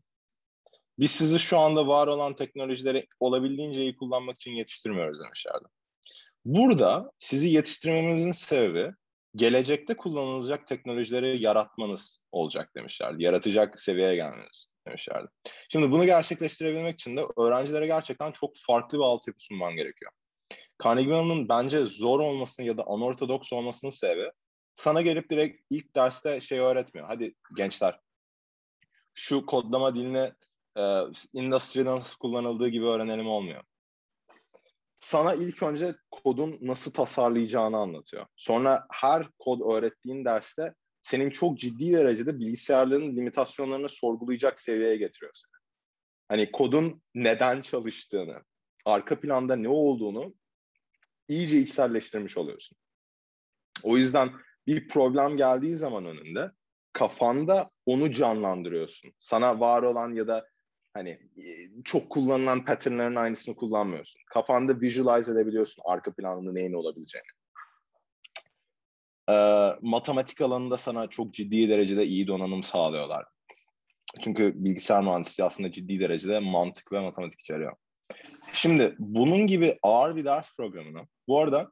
[1.00, 5.66] Biz sizi şu anda var olan teknolojileri olabildiğince iyi kullanmak için yetiştirmiyoruz demişlerdi.
[6.46, 8.92] Burada sizi yetiştirmemizin sebebi
[9.36, 13.24] gelecekte kullanılacak teknolojileri yaratmanız olacak demişlerdi.
[13.24, 15.28] Yaratacak seviyeye gelmeniz demişlerdi.
[15.70, 20.12] Şimdi bunu gerçekleştirebilmek için de öğrencilere gerçekten çok farklı bir altyapı sunman gerekiyor.
[20.84, 24.32] Carnegie Mellon'un bence zor olmasının ya da anortodoks olmasının sebebi
[24.76, 27.08] sana gelip direkt ilk derste şey öğretmiyor.
[27.08, 28.00] Hadi gençler
[29.14, 30.34] şu kodlama dilini
[30.78, 30.84] e,
[31.34, 33.64] industry'de nasıl kullanıldığı gibi öğrenelim olmuyor.
[34.96, 38.26] Sana ilk önce kodun nasıl tasarlayacağını anlatıyor.
[38.36, 45.54] Sonra her kod öğrettiğin derste senin çok ciddi derecede bilgisayarların limitasyonlarını sorgulayacak seviyeye getiriyor seni.
[46.28, 48.44] Hani kodun neden çalıştığını,
[48.86, 50.36] arka planda ne olduğunu
[51.28, 52.78] iyice içselleştirmiş oluyorsun.
[53.84, 54.34] O yüzden
[54.68, 56.52] bir problem geldiği zaman önünde
[56.94, 59.14] kafanda onu canlandırıyorsun.
[59.20, 60.48] Sana var olan ya da
[60.94, 61.44] hani e,
[61.84, 64.22] çok kullanılan patternların aynısını kullanmıyorsun.
[64.34, 67.28] Kafanda visualize edebiliyorsun arka planında neyin olabileceğini.
[69.30, 73.26] Ee, matematik alanında sana çok ciddi derecede iyi donanım sağlıyorlar.
[74.22, 77.76] Çünkü bilgisayar mühendisliği aslında ciddi derecede mantık ve matematik içeriyor.
[78.54, 81.70] Şimdi bunun gibi ağır bir ders programını, bu arada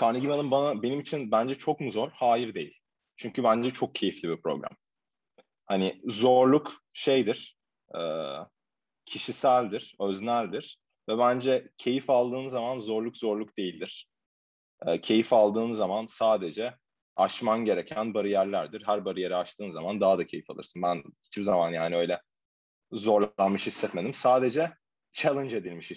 [0.00, 2.10] Carnegie Mellon bana benim için bence çok mu zor?
[2.14, 2.78] Hayır değil.
[3.16, 4.76] Çünkü bence çok keyifli bir program.
[5.66, 7.56] Hani zorluk şeydir,
[7.94, 8.00] e,
[9.04, 14.08] kişiseldir, özneldir ve bence keyif aldığın zaman zorluk zorluk değildir.
[14.86, 16.74] E, keyif aldığın zaman sadece
[17.16, 18.86] aşman gereken bariyerlerdir.
[18.86, 20.82] Her bariyeri aştığın zaman daha da keyif alırsın.
[20.82, 22.20] Ben hiçbir zaman yani öyle
[22.92, 24.14] zorlanmış hissetmedim.
[24.14, 24.72] Sadece
[25.12, 25.90] challenge edilmiş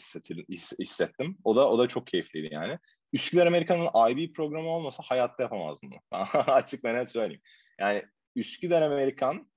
[0.79, 1.37] hissettim.
[1.43, 2.79] O da o da çok keyifliydi yani.
[3.15, 5.99] Üsküdar Amerika'nın IB programı olmasa hayatta yapamazdım bunu.
[6.47, 7.41] Açık ve net söyleyeyim.
[7.79, 8.03] Yani
[8.35, 9.49] Üsküdar Amerikan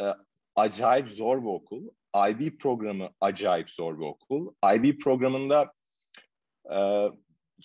[0.00, 0.04] e,
[0.56, 1.88] acayip zor bir okul.
[2.30, 4.54] IB programı acayip zor bir okul.
[4.74, 5.72] IB programında
[6.72, 7.08] e,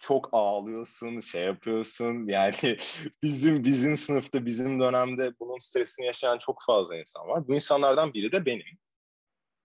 [0.02, 2.28] çok ağlıyorsun, şey yapıyorsun.
[2.28, 2.78] Yani
[3.24, 7.48] bizim bizim sınıfta, bizim dönemde bunun stresini yaşayan çok fazla insan var.
[7.48, 8.78] Bu insanlardan biri de benim.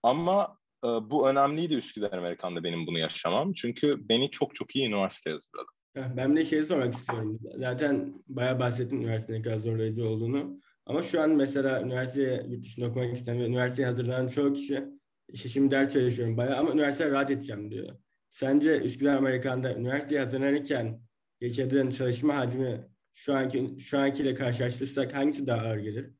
[0.02, 3.52] Ama e, bu önemliydi Üsküdar Amerikan'da benim bunu yaşamam.
[3.52, 5.73] Çünkü beni çok çok iyi üniversite hazırladı.
[5.96, 7.40] Ben de şey sormak istiyorum.
[7.56, 10.60] Zaten bayağı bahsettim üniversitenin ne kadar zorlayıcı olduğunu.
[10.86, 14.84] Ama şu an mesela üniversiteye yurt dışında okumak isteyen ve üniversiteye hazırlanan çoğu kişi
[15.28, 17.96] işte şimdi ders çalışıyorum bayağı ama üniversiteye rahat edeceğim diyor.
[18.30, 21.00] Sence Üsküdar Amerikan'da üniversiteye hazırlanırken
[21.40, 26.10] yaşadığın çalışma hacmi şu anki şu ankiyle karşılaştırırsak hangisi daha ağır gelir?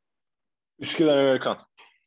[0.78, 1.58] Üsküdar Amerikan.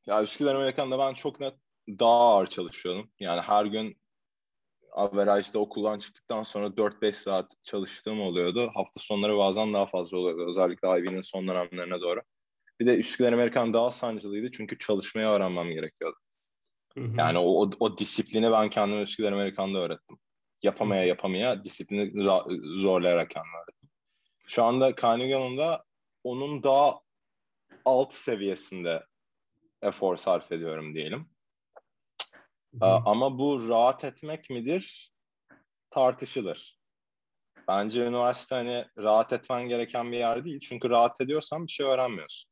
[0.05, 1.53] Ya Üsküdar Amerikan'da ben çok net
[1.87, 3.11] daha ağır çalışıyordum.
[3.19, 3.97] Yani her gün
[4.97, 8.71] average'da okuldan çıktıktan sonra 4-5 saat çalıştığım oluyordu.
[8.73, 10.49] Hafta sonları bazen daha fazla oluyordu.
[10.49, 12.21] Özellikle IB'nin son dönemlerine doğru.
[12.79, 16.17] Bir de Üsküdar Amerikan daha sancılıydı çünkü çalışmayı öğrenmem gerekiyordu.
[16.97, 17.13] Hı hı.
[17.17, 20.17] Yani o, o, o disiplini ben kendime Üsküdar Amerikan'da öğrettim.
[20.63, 22.11] Yapamaya yapamaya disiplini
[22.77, 23.89] zorlayarak kendime öğrettim.
[24.47, 25.77] Şu anda Carnegie'nin
[26.23, 26.99] onun daha
[27.85, 29.03] alt seviyesinde
[29.81, 31.21] efor sarf ediyorum diyelim.
[32.79, 32.85] Hı.
[32.85, 35.11] Ama bu rahat etmek midir?
[35.89, 36.79] Tartışılır.
[37.67, 40.59] Bence üniversite hani rahat etmen gereken bir yer değil.
[40.59, 42.51] Çünkü rahat ediyorsan bir şey öğrenmiyorsun.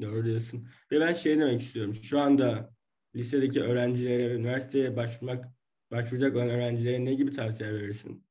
[0.00, 0.68] Doğru diyorsun.
[0.92, 1.94] Ve ben şey demek istiyorum.
[1.94, 2.70] Şu anda
[3.16, 5.44] lisedeki öğrencilere üniversiteye başvurmak
[5.90, 8.26] başvuracak olan öğrencilere ne gibi tavsiye verirsin?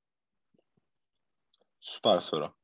[1.79, 2.55] Süper soru.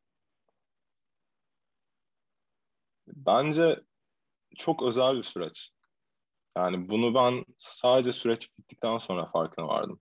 [3.08, 3.80] Bence
[4.58, 5.72] çok özel bir süreç.
[6.58, 10.00] Yani bunu ben sadece süreç bittikten sonra farkına vardım.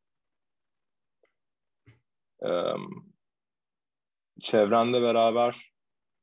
[2.47, 2.75] Ee,
[4.41, 5.73] çevrende beraber,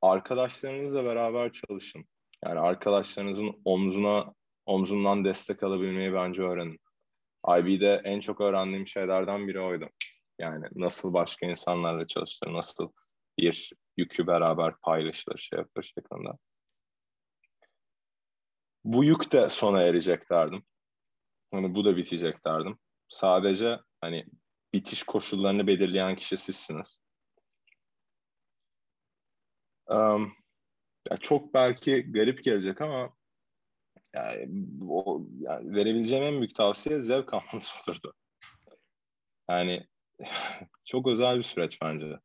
[0.01, 2.05] arkadaşlarınızla beraber çalışın.
[2.45, 4.33] Yani arkadaşlarınızın omzuna,
[4.65, 6.79] omzundan destek alabilmeyi bence öğrenin.
[7.59, 9.89] IB'de en çok öğrendiğim şeylerden biri oydu.
[10.39, 12.91] Yani nasıl başka insanlarla çalışılır, nasıl
[13.39, 16.29] bir yükü beraber paylaşılır, şey yapılır şeklinde
[18.85, 20.63] bu yük de sona erecek derdim.
[21.51, 22.77] Hani bu da bitecek derdim.
[23.09, 24.25] Sadece hani
[24.73, 27.01] bitiş koşullarını belirleyen kişi sizsiniz.
[29.87, 30.33] Um,
[31.09, 33.13] ya çok belki garip gelecek ama
[34.15, 38.13] yani, o, yani verebileceğim en büyük tavsiye zevk almanız olurdu.
[39.49, 39.87] Yani
[40.85, 42.19] çok özel bir süreç bence.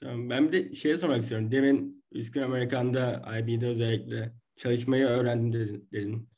[0.00, 0.30] Tamam.
[0.30, 1.50] Ben bir de şey sormak istiyorum.
[1.50, 5.88] Demin Üsküdar Amerikan'da IB'de özellikle çalışmayı öğrendim dedin.
[5.92, 6.28] dedin.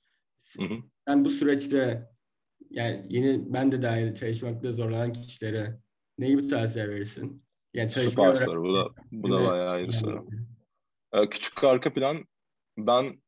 [0.58, 0.78] Hı hı.
[1.08, 2.10] Sen bu süreçte
[2.70, 5.80] yani yeni ben de dahil çalışmakta zorlanan kişilere
[6.18, 7.44] ne gibi tavsiye verirsin?
[7.74, 8.62] Yani Süper soru.
[8.62, 10.26] Bu da, bu da bayağı ayrı soru.
[11.12, 12.24] Ee, küçük arka plan
[12.78, 13.22] ben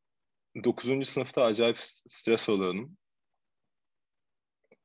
[0.64, 1.08] 9.
[1.08, 2.96] sınıfta acayip stres oluyordum.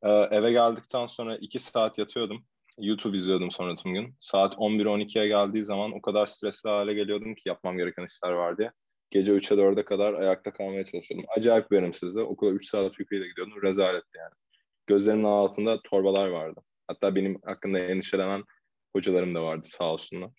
[0.03, 2.45] Ee, eve geldikten sonra 2 saat yatıyordum.
[2.77, 4.15] YouTube izliyordum sonra tüm gün.
[4.19, 8.71] Saat 11-12'ye geldiği zaman o kadar stresli hale geliyordum ki yapmam gereken işler var diye.
[9.11, 11.29] Gece 3'e 4'e kadar ayakta kalmaya çalışıyordum.
[11.37, 12.19] Acayip verimsizdi.
[12.19, 13.61] Okula 3 saat uykuyla gidiyordum.
[13.63, 14.33] Rezaletti yani.
[14.87, 16.61] Gözlerimin altında torbalar vardı.
[16.87, 18.43] Hatta benim hakkında endişelenen
[18.95, 20.31] hocalarım da vardı sağ olsunlar.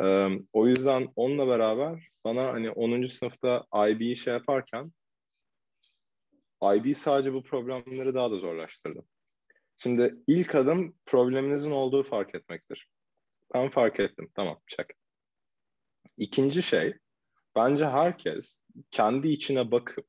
[0.00, 3.06] Ee, o yüzden onunla beraber bana hani 10.
[3.06, 4.92] sınıfta IB'yi şey yaparken
[6.62, 9.04] IB sadece bu problemleri daha da zorlaştırdı.
[9.76, 12.88] Şimdi ilk adım probleminizin olduğu fark etmektir.
[13.54, 14.30] Ben fark ettim.
[14.34, 14.86] Tamam, çek.
[16.16, 16.94] İkinci şey,
[17.56, 20.06] bence herkes kendi içine bakıp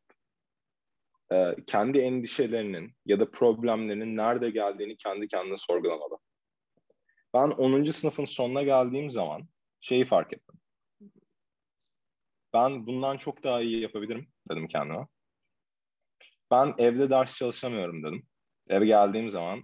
[1.31, 6.17] e, kendi endişelerinin ya da problemlerinin nerede geldiğini kendi kendine sorgulamalı.
[7.33, 7.91] Ben 10.
[7.91, 9.47] sınıfın sonuna geldiğim zaman
[9.79, 10.59] şeyi fark ettim.
[12.53, 15.07] Ben bundan çok daha iyi yapabilirim dedim kendime.
[16.51, 18.27] Ben evde ders çalışamıyorum dedim.
[18.67, 19.63] Eve geldiğim zaman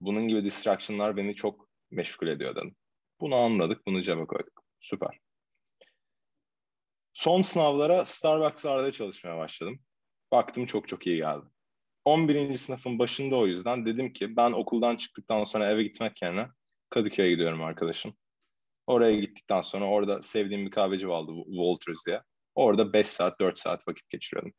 [0.00, 2.76] bunun gibi distraction'lar beni çok meşgul ediyor dedim.
[3.20, 4.64] Bunu anladık, bunu cebe koyduk.
[4.80, 5.23] Süper.
[7.14, 9.80] Son sınavlara Starbucks'larda çalışmaya başladım.
[10.32, 11.44] Baktım çok çok iyi geldi.
[12.04, 12.54] 11.
[12.54, 16.48] sınıfın başında o yüzden dedim ki ben okuldan çıktıktan sonra eve gitmek yerine
[16.90, 18.14] Kadıköy'e gidiyorum arkadaşım.
[18.86, 22.22] Oraya gittikten sonra orada sevdiğim bir kahveci vardı Walters diye.
[22.54, 24.52] Orada 5 saat 4 saat vakit geçiriyordum.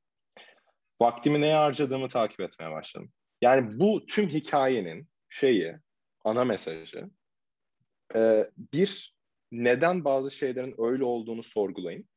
[1.01, 3.11] Vaktimi neye harcadığımı takip etmeye başladım.
[3.41, 5.75] Yani bu tüm hikayenin şeyi,
[6.23, 7.09] ana mesajı
[8.15, 9.15] e, bir,
[9.51, 12.09] neden bazı şeylerin öyle olduğunu sorgulayın.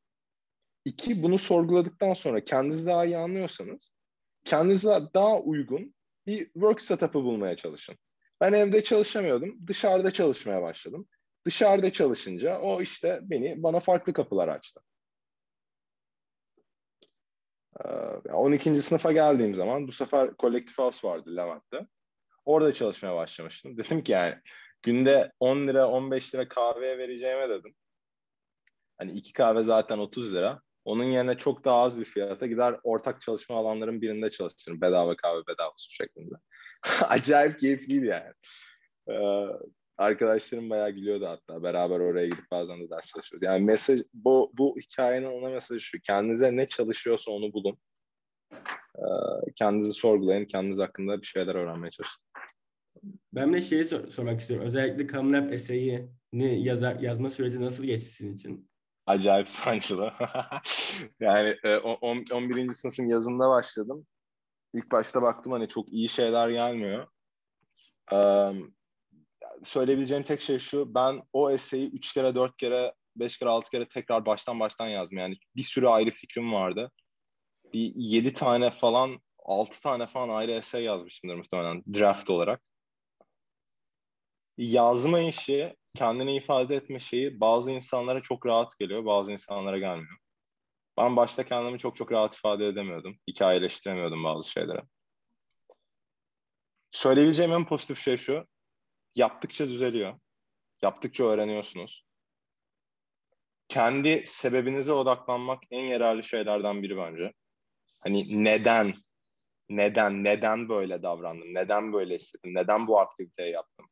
[0.89, 3.93] İki, bunu sorguladıktan sonra kendinizi daha iyi anlıyorsanız
[4.45, 5.95] kendinize daha uygun
[6.27, 7.95] bir work setup'ı bulmaya çalışın.
[8.41, 9.67] Ben evde çalışamıyordum.
[9.67, 11.07] Dışarıda çalışmaya başladım.
[11.45, 14.81] Dışarıda çalışınca o işte beni bana farklı kapılar açtı.
[18.33, 18.75] 12.
[18.75, 21.87] sınıfa geldiğim zaman bu sefer kolektif house vardı Levent'te.
[22.45, 23.77] Orada çalışmaya başlamıştım.
[23.77, 24.35] Dedim ki yani
[24.81, 27.75] günde 10 lira 15 lira kahveye vereceğime dedim.
[28.97, 30.61] Hani iki kahve zaten 30 lira.
[30.85, 34.81] Onun yerine çok daha az bir fiyata gider ortak çalışma alanların birinde çalışırım.
[34.81, 36.35] Bedava kahve bedava su şeklinde.
[37.01, 38.33] Acayip keyifliydi yani.
[39.09, 39.45] Ee,
[39.97, 41.63] arkadaşlarım bayağı gülüyordu hatta.
[41.63, 43.45] Beraber oraya gidip bazen de ders çalışıyoruz.
[43.45, 45.99] Yani mesaj, bu, bu hikayenin ana mesajı şu.
[46.01, 47.77] Kendinize ne çalışıyorsa onu bulun.
[48.97, 50.45] Ee, kendinizi sorgulayın.
[50.45, 52.23] Kendiniz hakkında bir şeyler öğrenmeye çalışın.
[53.33, 54.67] Ben de şeyi sor- sormak istiyorum.
[54.67, 58.68] Özellikle Comlab eseyi'ni yazar, yazma süreci nasıl geçti sizin için?
[59.09, 60.13] Acayip sancılı.
[61.19, 62.73] yani e, 11.
[62.73, 64.07] sınıfın yazında başladım.
[64.73, 67.07] İlk başta baktım hani çok iyi şeyler gelmiyor.
[68.13, 68.51] Ee,
[69.63, 70.95] söyleyebileceğim tek şey şu.
[70.95, 75.17] Ben o eseyi 3 kere, 4 kere, 5 kere, 6 kere tekrar baştan baştan yazdım.
[75.17, 76.91] Yani bir sürü ayrı fikrim vardı.
[77.73, 82.61] Bir 7 tane falan, 6 tane falan ayrı esey yazmışımdır muhtemelen draft olarak.
[84.57, 90.17] Yazma işi, kendini ifade etme şeyi bazı insanlara çok rahat geliyor, bazı insanlara gelmiyor.
[90.97, 93.17] Ben başta kendimi çok çok rahat ifade edemiyordum.
[93.27, 94.81] Hikayeleştiremiyordum bazı şeyleri.
[96.91, 98.47] Söyleyebileceğim en pozitif şey şu.
[99.15, 100.19] Yaptıkça düzeliyor.
[100.81, 102.05] Yaptıkça öğreniyorsunuz.
[103.67, 107.33] Kendi sebebinize odaklanmak en yararlı şeylerden biri bence.
[107.99, 108.93] Hani neden,
[109.69, 113.89] neden, neden böyle davrandım, neden böyle istedim, neden bu aktiviteyi yaptım?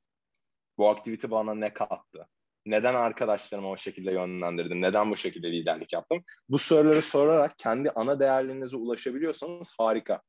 [0.78, 2.28] Bu aktivite bana ne kattı?
[2.66, 4.82] Neden arkadaşlarımı o şekilde yönlendirdim?
[4.82, 6.24] Neden bu şekilde liderlik yaptım?
[6.50, 10.22] Bu soruları sorarak kendi ana değerlerinize ulaşabiliyorsanız harika.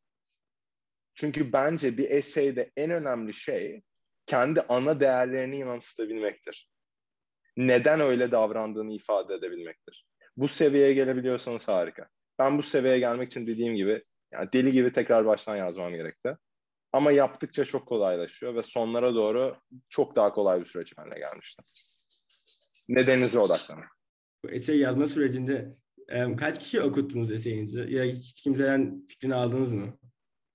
[1.15, 3.83] Çünkü bence bir essay'de en önemli şey
[4.27, 6.69] kendi ana değerlerini yansıtabilmektir.
[7.57, 10.07] Neden öyle davrandığını ifade edebilmektir.
[10.37, 12.09] Bu seviyeye gelebiliyorsanız harika.
[12.39, 16.37] Ben bu seviyeye gelmek için dediğim gibi yani deli gibi tekrar baştan yazmam gerekti.
[16.93, 19.57] Ama yaptıkça çok kolaylaşıyor ve sonlara doğru
[19.89, 21.63] çok daha kolay bir süreç haline gelmişti.
[22.89, 23.85] Nedeninize odaklanın.
[24.45, 25.77] Bu essay yazma sürecinde
[26.09, 27.87] e, kaç kişi okuttunuz eseyinizi?
[27.89, 29.99] Ya hiç kimseden fikrini aldınız mı?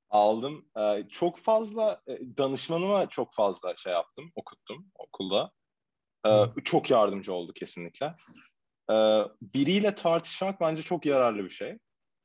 [0.10, 0.66] Aldım.
[0.78, 5.52] Ee, çok fazla e, danışmanıma çok fazla şey yaptım, okuttum okulda.
[6.28, 8.16] Ee, çok yardımcı oldu kesinlikle.
[8.92, 11.78] Ee, biriyle tartışmak bence çok yararlı bir şey.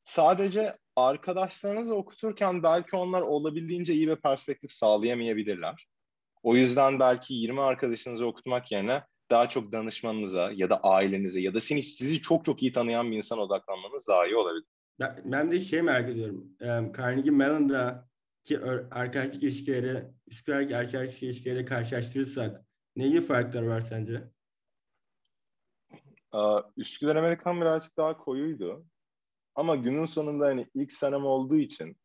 [0.05, 5.87] Sadece arkadaşlarınızla okuturken belki onlar olabildiğince iyi bir perspektif sağlayamayabilirler.
[6.43, 11.61] O yüzden belki 20 arkadaşınızı okutmak yerine daha çok danışmanınıza ya da ailenize ya da
[11.61, 14.67] seni, sizi çok çok iyi tanıyan bir insan odaklanmanız daha iyi olabilir.
[15.01, 16.57] Ben, ben de şey merak ediyorum.
[16.61, 22.65] Um, Carnegie Mellon'daki arkadaşlık ilişkileri, Üsküdar arkadaşlık ilişkileri karşılaştırırsak
[22.97, 24.23] ne gibi farklar var sence?
[26.77, 28.87] Üsküdar Amerikan birazcık daha koyuydu.
[29.59, 31.97] Ama günün sonunda hani ilk senem olduğu için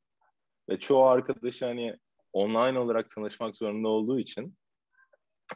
[0.70, 1.98] ve çoğu arkadaşı hani
[2.34, 4.56] online olarak tanışmak zorunda olduğu için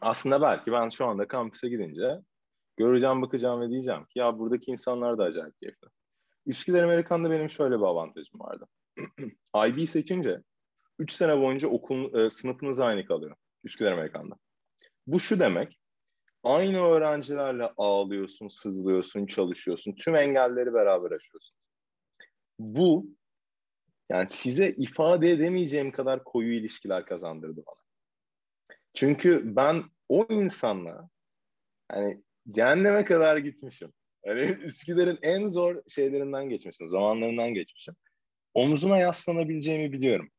[0.01, 2.19] aslında belki ben şu anda kampüse gidince
[2.77, 5.87] göreceğim, bakacağım ve diyeceğim ki ya buradaki insanlar da acayip keyifli.
[6.45, 8.65] Üsküdar Amerikan'da benim şöyle bir avantajım vardı.
[9.67, 10.41] IB seçince
[10.99, 14.35] 3 sene boyunca okul e, sınıfınız aynı kalıyor Üsküdar Amerikan'da.
[15.07, 15.79] Bu şu demek,
[16.43, 21.57] aynı öğrencilerle ağlıyorsun, sızlıyorsun, çalışıyorsun, tüm engelleri beraber aşıyorsun.
[22.59, 23.17] Bu
[24.09, 27.87] yani size ifade edemeyeceğim kadar koyu ilişkiler kazandırdı bana.
[28.93, 31.09] Çünkü ben o insanla
[31.91, 33.93] hani cehenneme kadar gitmişim.
[34.25, 37.95] Yani Üsküdar'ın en zor şeylerinden geçmişim, zamanlarından geçmişim.
[38.53, 40.29] Omzuna yaslanabileceğimi biliyorum.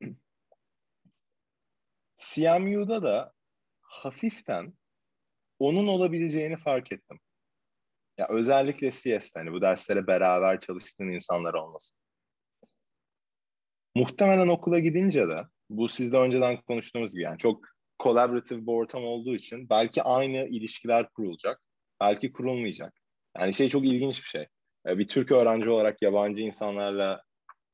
[2.16, 3.32] CMU'da da
[3.80, 4.72] hafiften
[5.58, 7.20] onun olabileceğini fark ettim.
[8.18, 11.98] Ya özellikle CS'de hani bu derslere beraber çalıştığın insanlar olmasın.
[13.94, 17.64] Muhtemelen okula gidince de bu sizde önceden konuştuğumuz gibi yani çok
[18.02, 21.60] collaborative bir ortam olduğu için belki aynı ilişkiler kurulacak.
[22.00, 22.94] Belki kurulmayacak.
[23.38, 24.46] Yani şey çok ilginç bir şey.
[24.86, 27.22] Ee, bir Türk öğrenci olarak yabancı insanlarla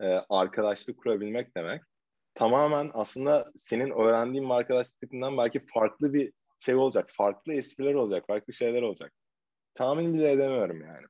[0.01, 1.83] e, arkadaşlık kurabilmek demek
[2.35, 7.11] tamamen aslında senin öğrendiğin arkadaşlık belki farklı bir şey olacak.
[7.13, 9.13] Farklı espriler olacak, farklı şeyler olacak.
[9.75, 11.06] Tahmin bile edemiyorum yani.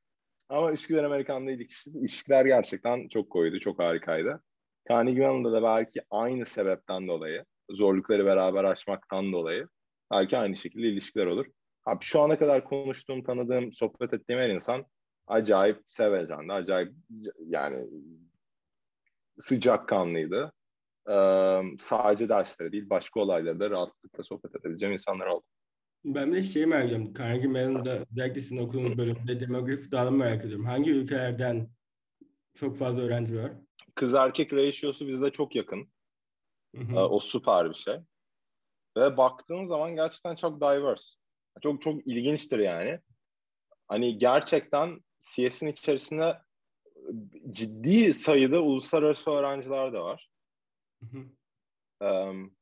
[0.49, 4.43] Ama Üsküdar Amerikan'da ilişkiler gerçekten çok koydu, çok harikaydı.
[4.89, 9.69] Carnegie Mellon'da da belki aynı sebepten dolayı, zorlukları beraber aşmaktan dolayı
[10.11, 11.47] belki aynı şekilde ilişkiler olur.
[11.87, 14.87] Abi şu ana kadar konuştuğum, tanıdığım, sohbet ettiğim her insan
[15.27, 16.93] acayip sevecen, acayip
[17.39, 17.89] yani
[19.39, 20.53] sıcakkanlıydı.
[21.11, 25.45] Ee, sadece derslere değil, başka olaylarda da rahatlıkla sohbet edebileceğim insanlar oldu.
[26.05, 27.15] Ben de şey merak ediyorum.
[27.19, 30.67] Carnegie Mellon'da özellikle sizin okuduğunuz bölümde demografi dağılımı merak ediyorum.
[30.67, 31.69] Hangi ülkelerden
[32.55, 33.53] çok fazla öğrenci var?
[33.95, 35.89] Kız erkek ratiosu bizde çok yakın.
[36.77, 37.01] Hı hı.
[37.01, 37.97] O süper bir şey.
[38.97, 41.17] Ve baktığın zaman gerçekten çok diverse.
[41.63, 43.01] Çok çok ilginçtir yani.
[43.89, 46.39] Hani gerçekten CS'in içerisinde
[47.51, 50.29] ciddi sayıda uluslararası öğrenciler de var.
[51.03, 51.27] Hı hı.
[52.07, 52.57] Um,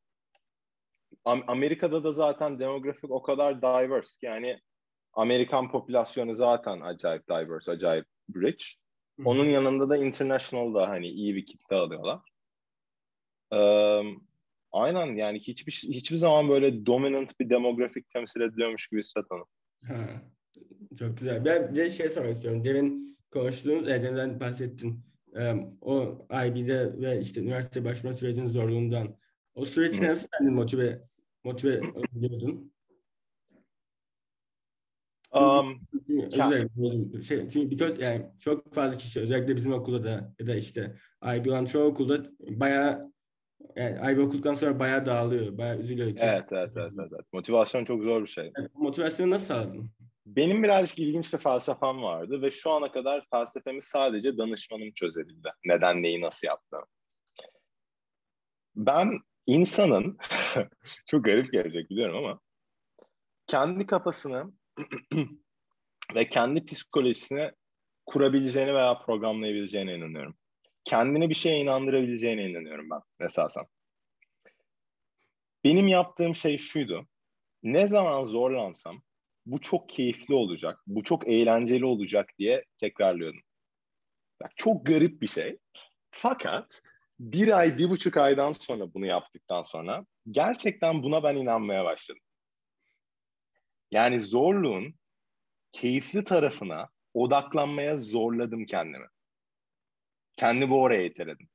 [1.25, 4.61] Amerika'da da zaten demografik o kadar diverse ki yani
[5.13, 8.07] Amerikan popülasyonu zaten acayip diverse, acayip
[8.37, 8.67] rich.
[9.25, 12.21] Onun yanında da international da hani iyi bir kitle alıyorlar.
[13.53, 14.03] Ee,
[14.73, 19.45] aynen yani hiçbir hiçbir zaman böyle dominant bir demografik temsil ediliyormuş gibi hissetmedim.
[19.87, 20.23] Ha,
[20.99, 21.45] çok güzel.
[21.45, 22.65] Ben bir de şey sormak istiyorum.
[22.65, 25.05] Demin konuştuğunuz, Erdem'den bahsettin.
[25.33, 29.17] Um, o IB'de ve işte üniversite başvurma sürecinin zorluğundan.
[29.55, 31.03] O süreçte nasıl kendini motive
[31.45, 31.81] motive
[32.17, 32.73] ediyordun?
[35.33, 35.81] Um,
[36.33, 40.97] özellikle şey, çünkü because yani çok fazla kişi özellikle bizim okulda da ya da işte
[41.25, 43.13] IB olan çoğu okulda bayağı
[43.77, 46.09] yani IB okuduktan sonra bayağı dağılıyor, bayağı üzülüyor.
[46.17, 47.33] Evet, evet, evet, evet.
[47.33, 48.53] Motivasyon çok zor bir şey.
[48.57, 49.91] Yani, motivasyonu nasıl sağladın?
[50.27, 55.49] Benim birazcık ilginç bir felsefem vardı ve şu ana kadar felsefemi sadece danışmanım çözebildi.
[55.65, 56.85] Neden neyi nasıl yaptığını.
[58.77, 60.19] Ben insanın,
[61.07, 62.41] çok garip gelecek biliyorum ama
[63.47, 64.53] kendi kafasını
[66.15, 67.51] ve kendi psikolojisini
[68.07, 70.35] kurabileceğini veya programlayabileceğine inanıyorum.
[70.85, 73.65] Kendini bir şeye inandırabileceğine inanıyorum ben esasen.
[75.65, 77.07] Benim yaptığım şey şuydu.
[77.63, 79.03] Ne zaman zorlansam
[79.47, 83.41] bu çok keyifli olacak, bu çok eğlenceli olacak diye tekrarlıyordum.
[84.43, 85.59] Bak, çok garip bir şey.
[86.11, 86.83] Fakat
[87.23, 92.23] bir ay, bir buçuk aydan sonra bunu yaptıktan sonra gerçekten buna ben inanmaya başladım.
[93.91, 94.95] Yani zorluğun
[95.73, 99.07] keyifli tarafına odaklanmaya zorladım kendimi.
[100.37, 101.49] Kendimi oraya iteledim.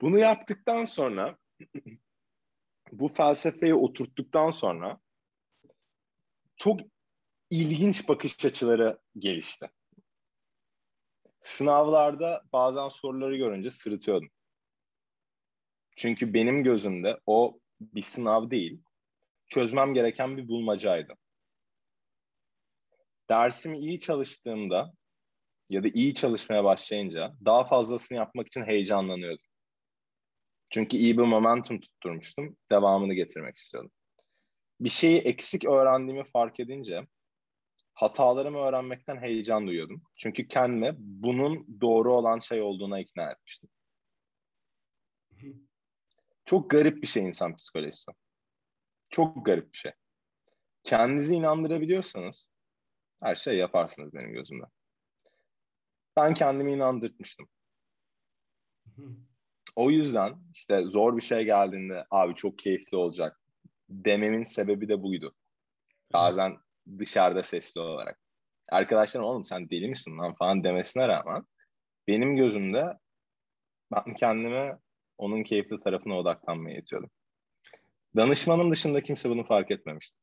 [0.00, 1.36] Bunu yaptıktan sonra
[2.92, 5.00] bu felsefeyi oturttuktan sonra
[6.56, 6.80] çok
[7.50, 9.70] ilginç bakış açıları gelişti.
[11.46, 14.28] Sınavlarda bazen soruları görünce sırıtıyordum.
[15.96, 18.82] Çünkü benim gözümde o bir sınav değil,
[19.48, 21.14] çözmem gereken bir bulmacaydı.
[23.30, 24.92] Dersimi iyi çalıştığımda
[25.70, 29.46] ya da iyi çalışmaya başlayınca daha fazlasını yapmak için heyecanlanıyordum.
[30.70, 32.56] Çünkü iyi bir momentum tutturmuştum.
[32.70, 33.92] Devamını getirmek istiyordum.
[34.80, 37.06] Bir şeyi eksik öğrendiğimi fark edince
[37.96, 40.02] hatalarımı öğrenmekten heyecan duyuyordum.
[40.16, 43.70] Çünkü kendime bunun doğru olan şey olduğuna ikna etmiştim.
[46.44, 48.12] Çok garip bir şey insan psikolojisi.
[49.10, 49.92] Çok garip bir şey.
[50.82, 52.50] Kendinizi inandırabiliyorsanız
[53.22, 54.64] her şey yaparsınız benim gözümde.
[56.16, 57.48] Ben kendimi inandırtmıştım.
[59.76, 63.40] O yüzden işte zor bir şey geldiğinde abi çok keyifli olacak
[63.88, 65.34] dememin sebebi de buydu.
[66.12, 66.65] Bazen
[66.98, 68.20] dışarıda sesli olarak.
[68.68, 71.42] Arkadaşlarım oğlum sen deli misin lan falan demesine rağmen
[72.08, 72.84] benim gözümde
[73.92, 74.78] ben kendime
[75.18, 77.10] onun keyifli tarafına odaklanmaya yetiyordum.
[78.16, 80.18] Danışmanım dışında kimse bunu fark etmemişti.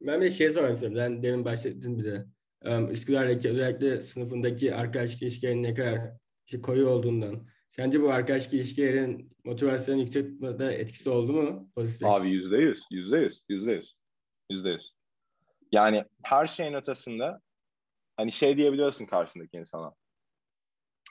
[0.00, 0.98] Ben bir şey sormak istiyorum.
[0.98, 2.26] Ben demin bahsettim bir de.
[2.64, 6.00] Um, Üsküdar'daki özellikle sınıfındaki arkadaş ilişkilerin ne kadar
[6.46, 7.46] işte koyu olduğundan.
[7.70, 11.70] Sence bu arkadaş ilişkilerin motivasyonu yükseltmede etkisi oldu mu?
[11.74, 13.96] Pozitif Abi yüzde yüz, yüzde yüz, yüzde yüz,
[14.50, 14.93] yüzde yüz.
[15.74, 17.38] Yani her şeyin ötesinde
[18.16, 19.94] hani şey diyebiliyorsun karşındaki insana.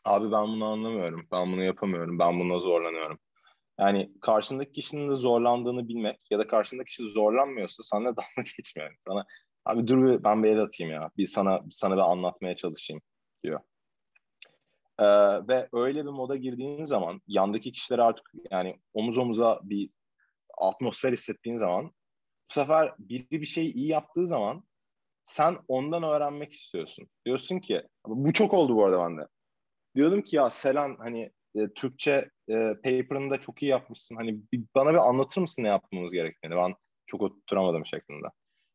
[0.05, 3.20] Abi ben bunu anlamıyorum, ben bunu yapamıyorum, ben buna zorlanıyorum.
[3.80, 8.89] Yani karşındaki kişinin de zorlandığını bilmek ya da karşındaki kişi zorlanmıyorsa sana dalga geçmiyor.
[8.89, 9.26] Yani sana
[9.66, 11.11] abi dur bir, ben bir el atayım ya.
[11.18, 13.01] Bir sana sana bir anlatmaya çalışayım
[13.43, 13.59] diyor.
[14.99, 15.05] Ee,
[15.47, 19.89] ve öyle bir moda girdiğin zaman yandaki kişiler artık yani omuz omuza bir
[20.57, 21.91] atmosfer hissettiğin zaman
[22.54, 24.64] sefer biri bir şey iyi yaptığı zaman
[25.26, 27.08] sen ondan öğrenmek istiyorsun.
[27.26, 29.28] Diyorsun ki bu çok oldu bu arada bende.
[29.95, 34.16] Diyordum ki ya Selen hani e, Türkçe e, paper'ını da çok iyi yapmışsın.
[34.16, 36.56] Hani bir, bana bir anlatır mısın ne yapmamız gerektiğini?
[36.56, 36.76] Ben
[37.06, 38.28] çok oturamadım şeklinde.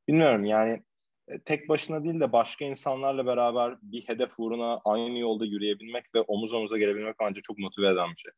[0.08, 0.82] Bilmiyorum yani
[1.28, 6.20] e, tek başına değil de başka insanlarla beraber bir hedef uğruna aynı yolda yürüyebilmek ve
[6.20, 8.32] omuz omuza gelebilmek bence çok motive eden bir şey.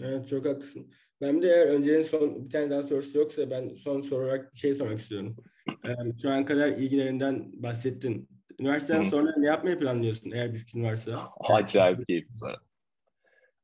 [0.00, 0.92] Evet çok haklısın.
[1.22, 4.58] Ben de eğer öncenin son bir tane daha sorusu yoksa ben son soru olarak bir
[4.58, 5.36] şey sormak istiyorum.
[5.68, 8.28] Ee, şu an kadar ilgilerinden bahsettin.
[8.58, 11.20] Üniversiteden sonra ne yapmayı planlıyorsun eğer bir fikrin varsa?
[11.40, 12.56] Acayip keyifli soru.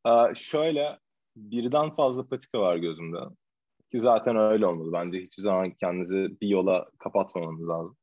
[0.07, 0.99] Ee, şöyle
[1.37, 3.19] birden fazla patika var gözümde.
[3.93, 4.93] Ki zaten öyle olmalı.
[4.93, 7.97] Bence hiçbir zaman kendinizi bir yola kapatmamanız lazım.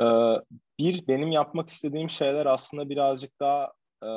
[0.00, 0.04] Ee,
[0.78, 3.72] bir, benim yapmak istediğim şeyler aslında birazcık daha
[4.04, 4.10] e,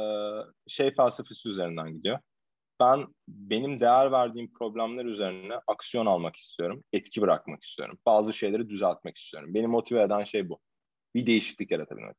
[0.68, 2.20] şey felsefesi üzerinden gidiyor.
[2.80, 6.84] Ben benim değer verdiğim problemler üzerine aksiyon almak istiyorum.
[6.93, 7.99] Etki bırakmak istiyorum.
[8.05, 9.53] Bazı şeyleri düzeltmek istiyorum.
[9.53, 10.59] Beni motive eden şey bu.
[11.15, 12.15] Bir değişiklik yaratabilmek.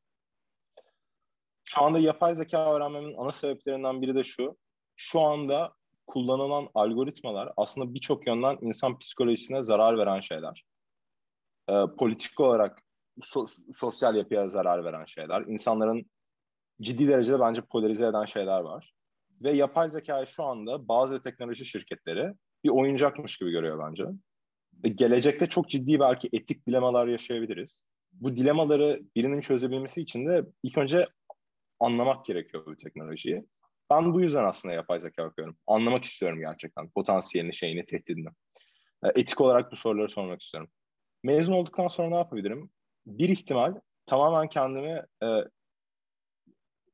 [1.64, 4.56] Şu anda yapay zeka öğrenmemin ana sebeplerinden biri de şu.
[4.96, 5.72] Şu anda
[6.06, 10.64] kullanılan algoritmalar aslında birçok yönden insan psikolojisine zarar veren şeyler.
[11.68, 12.82] Ee, politik olarak
[13.20, 15.44] so- sosyal yapıya zarar veren şeyler.
[15.46, 16.10] İnsanların
[16.80, 18.95] ciddi derecede bence polarize eden şeyler var.
[19.42, 22.32] Ve yapay zekayı şu anda bazı teknoloji şirketleri
[22.64, 24.04] bir oyuncakmış gibi görüyor bence.
[24.84, 27.82] Ve gelecekte çok ciddi belki etik dilemalar yaşayabiliriz.
[28.12, 31.06] Bu dilemaları birinin çözebilmesi için de ilk önce
[31.80, 33.44] anlamak gerekiyor bu teknolojiyi.
[33.90, 35.56] Ben bu yüzden aslında yapay zeka okuyorum.
[35.66, 38.28] Anlamak istiyorum gerçekten potansiyelini, şeyini, tehdidini.
[39.04, 40.70] E, etik olarak bu soruları sormak istiyorum.
[41.24, 42.70] Mezun olduktan sonra ne yapabilirim?
[43.06, 43.74] Bir ihtimal
[44.06, 45.26] tamamen kendimi e,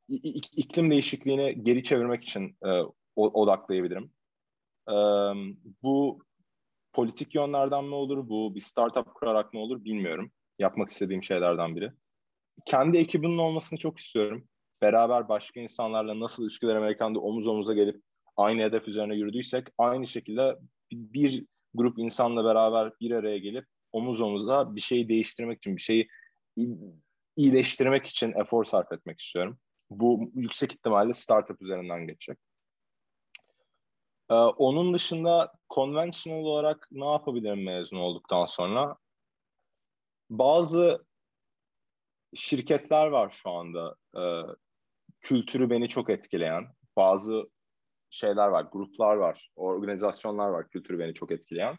[0.09, 2.71] iklim değişikliğini geri çevirmek için e,
[3.17, 4.13] odaklayabilirim.
[4.89, 4.95] E,
[5.83, 6.19] bu
[6.93, 10.33] politik yönlerden mi olur, bu bir startup kurarak mı olur bilmiyorum.
[10.59, 11.93] Yapmak istediğim şeylerden biri.
[12.67, 14.49] Kendi ekibimin olmasını çok istiyorum
[14.83, 18.03] beraber başka insanlarla nasıl ilişkiler Amerikan'da omuz omuza gelip
[18.37, 20.59] aynı hedef üzerine yürüdüysek aynı şekilde
[20.93, 26.09] bir grup insanla beraber bir araya gelip omuz omuza bir şeyi değiştirmek için, bir şeyi
[27.37, 29.59] iyileştirmek için efor sarf etmek istiyorum.
[30.01, 32.39] Bu yüksek ihtimalle startup üzerinden geçecek.
[34.31, 38.97] Ee, onun dışında conventional olarak ne yapabilirim mezun olduktan sonra?
[40.31, 41.05] Bazı
[42.35, 44.23] şirketler var şu anda e,
[45.21, 46.67] kültürü beni çok etkileyen
[46.97, 47.51] bazı
[48.11, 51.79] şeyler var, gruplar var, organizasyonlar var kültürü beni çok etkileyen.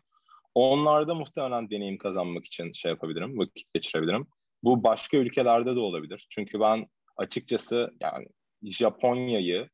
[0.56, 4.28] Onlarda muhtemelen deneyim kazanmak için şey yapabilirim, vakit geçirebilirim.
[4.64, 6.28] Bu başka ülkelerde de olabilir.
[6.30, 6.88] Çünkü ben
[7.18, 8.28] açıkçası yani
[8.64, 9.70] Japonya'yı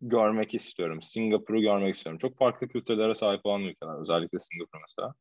[0.00, 1.02] görmek istiyorum.
[1.02, 2.18] Singapur'u görmek istiyorum.
[2.18, 4.00] Çok farklı kültürlere sahip olan ülkeler.
[4.00, 5.14] Özellikle Singapur mesela.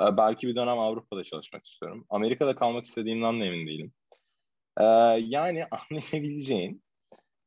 [0.00, 2.06] Ee, belki bir dönem Avrupa'da çalışmak istiyorum.
[2.10, 3.92] Amerika'da kalmak istediğimden de emin değilim.
[4.80, 4.84] Ee,
[5.20, 6.82] yani anlayabileceğin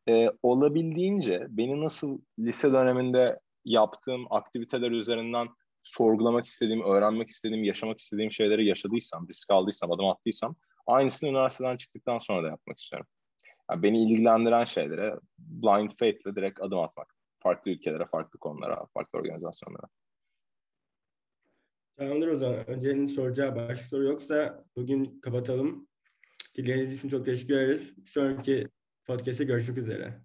[0.09, 5.47] e, olabildiğince beni nasıl lise döneminde yaptığım aktiviteler üzerinden
[5.83, 10.55] sorgulamak istediğim, öğrenmek istediğim, yaşamak istediğim şeyleri yaşadıysam, risk aldıysam, adım attıysam
[10.87, 13.07] aynısını üniversiteden çıktıktan sonra da yapmak istiyorum.
[13.71, 17.15] Yani beni ilgilendiren şeylere blind faith ile direkt adım atmak.
[17.37, 19.87] Farklı ülkelere, farklı konulara, farklı organizasyonlara.
[21.97, 22.69] Tamamdır o zaman.
[22.69, 25.87] Önce'nin soracağı başka soru yoksa bugün kapatalım.
[26.57, 27.95] Dinlediğiniz için çok teşekkür ederiz.
[28.05, 28.67] Sonraki
[29.05, 30.23] podcast'te görüşmek üzere.